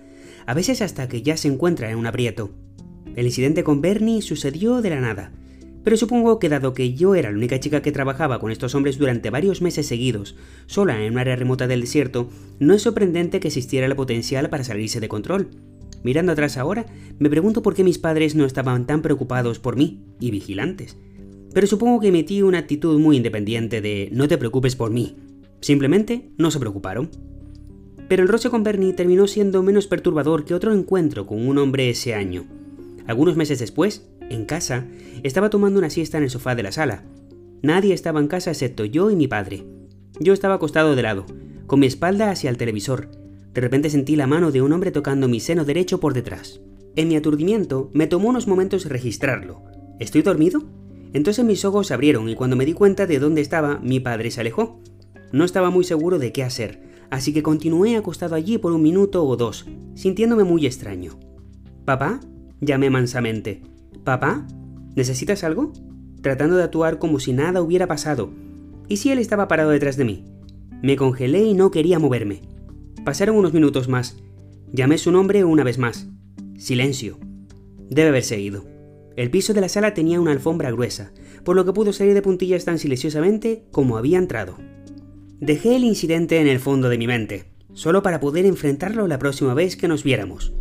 a 0.47 0.53
veces 0.53 0.81
hasta 0.81 1.07
que 1.07 1.21
ya 1.21 1.37
se 1.37 1.47
encuentra 1.47 1.91
en 1.91 1.97
un 1.97 2.07
aprieto. 2.07 2.51
El 3.15 3.25
incidente 3.25 3.63
con 3.63 3.81
Bernie 3.81 4.21
sucedió 4.21 4.81
de 4.81 4.89
la 4.89 4.99
nada, 4.99 5.31
pero 5.87 5.95
supongo 5.95 6.37
que 6.37 6.49
dado 6.49 6.73
que 6.73 6.95
yo 6.95 7.15
era 7.15 7.31
la 7.31 7.37
única 7.37 7.61
chica 7.61 7.81
que 7.81 7.93
trabajaba 7.93 8.41
con 8.41 8.51
estos 8.51 8.75
hombres 8.75 8.97
durante 8.97 9.29
varios 9.29 9.61
meses 9.61 9.87
seguidos, 9.87 10.35
sola 10.65 11.01
en 11.01 11.13
un 11.13 11.17
área 11.17 11.37
remota 11.37 11.65
del 11.65 11.79
desierto, 11.79 12.27
no 12.59 12.73
es 12.73 12.81
sorprendente 12.81 13.39
que 13.39 13.47
existiera 13.47 13.87
el 13.87 13.95
potencial 13.95 14.49
para 14.49 14.65
salirse 14.65 14.99
de 14.99 15.07
control. 15.07 15.47
Mirando 16.03 16.33
atrás 16.33 16.57
ahora, 16.57 16.87
me 17.19 17.29
pregunto 17.29 17.61
por 17.61 17.73
qué 17.73 17.85
mis 17.85 17.99
padres 17.99 18.35
no 18.35 18.43
estaban 18.43 18.85
tan 18.85 19.01
preocupados 19.01 19.59
por 19.59 19.77
mí 19.77 20.03
y 20.19 20.29
vigilantes. 20.29 20.97
Pero 21.53 21.67
supongo 21.67 22.01
que 22.01 22.11
metí 22.11 22.41
una 22.41 22.57
actitud 22.57 22.99
muy 22.99 23.15
independiente 23.15 23.79
de 23.79 24.09
no 24.11 24.27
te 24.27 24.37
preocupes 24.37 24.75
por 24.75 24.91
mí. 24.91 25.15
Simplemente 25.61 26.31
no 26.37 26.51
se 26.51 26.59
preocuparon. 26.59 27.11
Pero 28.09 28.23
el 28.23 28.27
roce 28.27 28.49
con 28.49 28.61
Bernie 28.61 28.91
terminó 28.91 29.25
siendo 29.25 29.63
menos 29.63 29.87
perturbador 29.87 30.43
que 30.43 30.53
otro 30.53 30.73
encuentro 30.73 31.25
con 31.25 31.47
un 31.47 31.57
hombre 31.57 31.89
ese 31.89 32.13
año. 32.13 32.43
Algunos 33.07 33.37
meses 33.37 33.59
después, 33.59 34.05
en 34.29 34.45
casa, 34.45 34.85
estaba 35.23 35.49
tomando 35.49 35.79
una 35.79 35.89
siesta 35.89 36.17
en 36.17 36.23
el 36.23 36.29
sofá 36.29 36.55
de 36.55 36.63
la 36.63 36.71
sala. 36.71 37.03
Nadie 37.61 37.93
estaba 37.93 38.19
en 38.19 38.27
casa 38.27 38.51
excepto 38.51 38.85
yo 38.85 39.09
y 39.09 39.15
mi 39.15 39.27
padre. 39.27 39.65
Yo 40.19 40.33
estaba 40.33 40.55
acostado 40.55 40.95
de 40.95 41.01
lado, 41.01 41.25
con 41.65 41.79
mi 41.79 41.87
espalda 41.87 42.31
hacia 42.31 42.49
el 42.49 42.57
televisor. 42.57 43.09
De 43.53 43.61
repente 43.61 43.89
sentí 43.89 44.15
la 44.15 44.27
mano 44.27 44.51
de 44.51 44.61
un 44.61 44.71
hombre 44.71 44.91
tocando 44.91 45.27
mi 45.27 45.39
seno 45.39 45.65
derecho 45.65 45.99
por 45.99 46.13
detrás. 46.13 46.61
En 46.95 47.07
mi 47.07 47.15
aturdimiento, 47.15 47.89
me 47.93 48.07
tomó 48.07 48.29
unos 48.29 48.47
momentos 48.47 48.85
registrarlo. 48.85 49.63
¿Estoy 49.99 50.21
dormido? 50.21 50.63
Entonces 51.13 51.45
mis 51.45 51.65
ojos 51.65 51.87
se 51.87 51.93
abrieron 51.93 52.29
y 52.29 52.35
cuando 52.35 52.55
me 52.55 52.65
di 52.65 52.73
cuenta 52.73 53.07
de 53.07 53.19
dónde 53.19 53.41
estaba, 53.41 53.79
mi 53.79 53.99
padre 53.99 54.31
se 54.31 54.41
alejó. 54.41 54.81
No 55.31 55.43
estaba 55.43 55.69
muy 55.69 55.83
seguro 55.83 56.19
de 56.19 56.31
qué 56.31 56.43
hacer, 56.43 56.81
así 57.09 57.33
que 57.33 57.43
continué 57.43 57.97
acostado 57.97 58.35
allí 58.35 58.57
por 58.57 58.71
un 58.73 58.81
minuto 58.81 59.25
o 59.25 59.35
dos, 59.35 59.65
sintiéndome 59.95 60.43
muy 60.43 60.65
extraño. 60.65 61.19
¿Papá? 61.85 62.19
llamé 62.61 62.89
mansamente. 62.89 63.61
¿Papá? 64.07 64.47
¿Necesitas 64.95 65.43
algo? 65.43 65.73
Tratando 66.21 66.55
de 66.55 66.63
actuar 66.63 66.97
como 66.97 67.19
si 67.19 67.33
nada 67.33 67.61
hubiera 67.61 67.87
pasado. 67.87 68.31
¿Y 68.87 68.95
si 68.95 69.11
él 69.11 69.19
estaba 69.19 69.49
parado 69.49 69.71
detrás 69.71 69.97
de 69.97 70.05
mí? 70.05 70.23
Me 70.81 70.95
congelé 70.95 71.43
y 71.43 71.53
no 71.53 71.71
quería 71.71 71.99
moverme. 71.99 72.41
Pasaron 73.03 73.35
unos 73.35 73.51
minutos 73.51 73.89
más. 73.89 74.15
Llamé 74.71 74.97
su 74.97 75.11
nombre 75.11 75.43
una 75.43 75.65
vez 75.65 75.77
más. 75.77 76.07
Silencio. 76.57 77.19
Debe 77.89 78.07
haberse 78.07 78.39
ido. 78.39 78.63
El 79.17 79.29
piso 79.29 79.53
de 79.53 79.59
la 79.59 79.67
sala 79.67 79.93
tenía 79.93 80.21
una 80.21 80.31
alfombra 80.31 80.71
gruesa, 80.71 81.11
por 81.43 81.57
lo 81.57 81.65
que 81.65 81.73
pudo 81.73 81.91
salir 81.91 82.13
de 82.13 82.21
puntillas 82.21 82.63
tan 82.63 82.79
silenciosamente 82.79 83.65
como 83.71 83.97
había 83.97 84.19
entrado. 84.19 84.55
Dejé 85.41 85.75
el 85.75 85.83
incidente 85.83 86.39
en 86.39 86.47
el 86.47 86.61
fondo 86.61 86.87
de 86.87 86.97
mi 86.97 87.07
mente, 87.07 87.51
solo 87.73 88.03
para 88.03 88.21
poder 88.21 88.45
enfrentarlo 88.45 89.05
la 89.09 89.19
próxima 89.19 89.53
vez 89.53 89.75
que 89.75 89.89
nos 89.89 90.05
viéramos. 90.05 90.53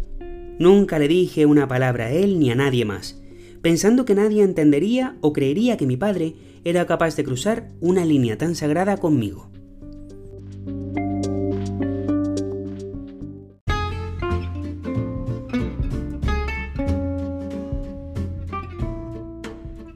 Nunca 0.58 0.98
le 0.98 1.06
dije 1.06 1.46
una 1.46 1.68
palabra 1.68 2.06
a 2.06 2.10
él 2.10 2.40
ni 2.40 2.50
a 2.50 2.56
nadie 2.56 2.84
más, 2.84 3.22
pensando 3.66 4.04
que 4.04 4.14
nadie 4.14 4.44
entendería 4.44 5.16
o 5.22 5.32
creería 5.32 5.76
que 5.76 5.88
mi 5.88 5.96
padre 5.96 6.36
era 6.62 6.86
capaz 6.86 7.16
de 7.16 7.24
cruzar 7.24 7.68
una 7.80 8.04
línea 8.04 8.38
tan 8.38 8.54
sagrada 8.54 8.96
conmigo. 8.96 9.50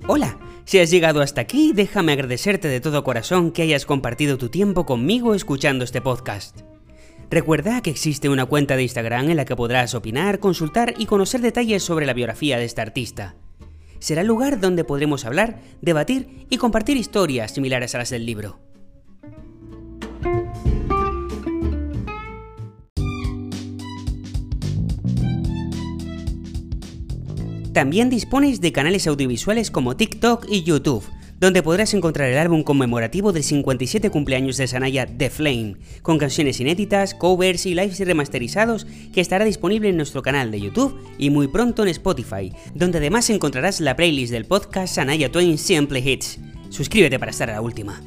Hola, 0.09 0.37
si 0.65 0.81
has 0.81 0.91
llegado 0.91 1.21
hasta 1.21 1.41
aquí, 1.41 1.73
déjame 1.73 2.11
agradecerte 2.11 2.67
de 2.67 2.81
todo 2.81 3.05
corazón 3.05 3.53
que 3.53 3.63
hayas 3.63 3.87
compartido 3.87 4.37
tu 4.37 4.49
tiempo 4.49 4.85
conmigo 4.85 5.33
escuchando 5.33 5.85
este 5.85 6.01
podcast. 6.01 6.63
Recuerda 7.31 7.81
que 7.83 7.91
existe 7.91 8.29
una 8.29 8.47
cuenta 8.47 8.75
de 8.75 8.83
Instagram 8.83 9.31
en 9.31 9.37
la 9.37 9.45
que 9.45 9.55
podrás 9.55 9.95
opinar, 9.95 10.41
consultar 10.41 10.95
y 10.99 11.07
conocer 11.07 11.41
detalles 11.41 11.85
sobre 11.85 12.07
la 12.07 12.15
biografía 12.15 12.59
de 12.59 12.65
este 12.65 12.81
artista 12.81 13.37
será 14.01 14.23
el 14.23 14.27
lugar 14.27 14.61
donde 14.61 14.85
podremos 14.85 15.25
hablar, 15.25 15.61
debatir 15.81 16.47
y 16.51 16.57
compartir 16.57 16.97
historias 16.97 17.53
similares 17.53 17.95
a 17.95 17.99
las 17.99 18.11
del 18.11 18.27
libro. 18.27 18.59
También 27.73 28.11
dispones 28.11 28.61
de 28.61 28.73
canales 28.73 29.07
audiovisuales 29.07 29.71
como 29.71 29.97
TikTok 29.97 30.47
y 30.49 30.65
YouTube, 30.65 31.05
donde 31.41 31.63
podrás 31.63 31.95
encontrar 31.95 32.29
el 32.29 32.39
álbum 32.39 32.63
conmemorativo 32.63 33.33
del 33.33 33.43
57 33.43 34.11
cumpleaños 34.11 34.59
de 34.59 34.69
Sanaya 34.69 35.07
The 35.07 35.31
Flame, 35.31 35.77
con 36.03 36.19
canciones 36.19 36.61
inéditas, 36.61 37.15
covers 37.15 37.65
y 37.65 37.75
lives 37.75 37.99
remasterizados 37.99 38.87
que 39.13 39.23
estará 39.23 39.47
disponible 39.47 39.89
en 39.89 39.97
nuestro 39.97 40.23
canal 40.23 40.51
de 40.51 40.61
YouTube 40.61 41.01
y 41.19 41.31
muy 41.31 41.49
pronto 41.49 41.83
en 41.83 41.89
Spotify, 41.89 42.53
donde 42.75 42.99
además 42.99 43.31
encontrarás 43.31 43.81
la 43.81 43.97
playlist 43.97 44.33
del 44.33 44.45
podcast 44.45 44.95
Sanaya 44.95 45.33
Twain 45.33 45.57
Simple 45.57 46.01
Hits. 46.01 46.39
Suscríbete 46.69 47.19
para 47.19 47.31
estar 47.31 47.49
a 47.49 47.55
la 47.55 47.63
última. 47.63 48.01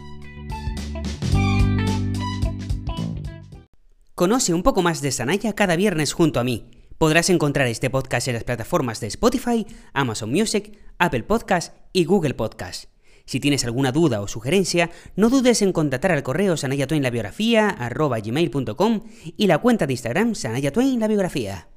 Conoce 4.13 4.53
un 4.53 4.61
poco 4.61 4.83
más 4.83 5.01
de 5.01 5.11
Sanaya 5.11 5.53
cada 5.53 5.75
viernes 5.75 6.13
junto 6.13 6.39
a 6.39 6.43
mí. 6.43 6.69
Podrás 6.99 7.31
encontrar 7.31 7.67
este 7.67 7.89
podcast 7.89 8.27
en 8.27 8.35
las 8.35 8.43
plataformas 8.43 8.99
de 8.99 9.07
Spotify, 9.07 9.65
Amazon 9.91 10.31
Music, 10.31 10.77
Apple 10.99 11.23
Podcast 11.23 11.75
y 11.91 12.05
Google 12.05 12.35
Podcast. 12.35 12.92
Si 13.25 13.39
tienes 13.39 13.63
alguna 13.65 13.91
duda 13.91 14.21
o 14.21 14.27
sugerencia, 14.27 14.91
no 15.15 15.29
dudes 15.29 15.61
en 15.61 15.71
contactar 15.71 16.11
al 16.11 16.23
correo 16.23 16.57
sanayatwain 16.57 17.03
la 17.03 17.09
biografía 17.09 17.69
y 19.37 19.47
la 19.47 19.59
cuenta 19.59 19.87
de 19.87 19.93
Instagram 19.93 20.35
sanayatwain 20.35 20.99
la 20.99 21.07
biografía. 21.07 21.72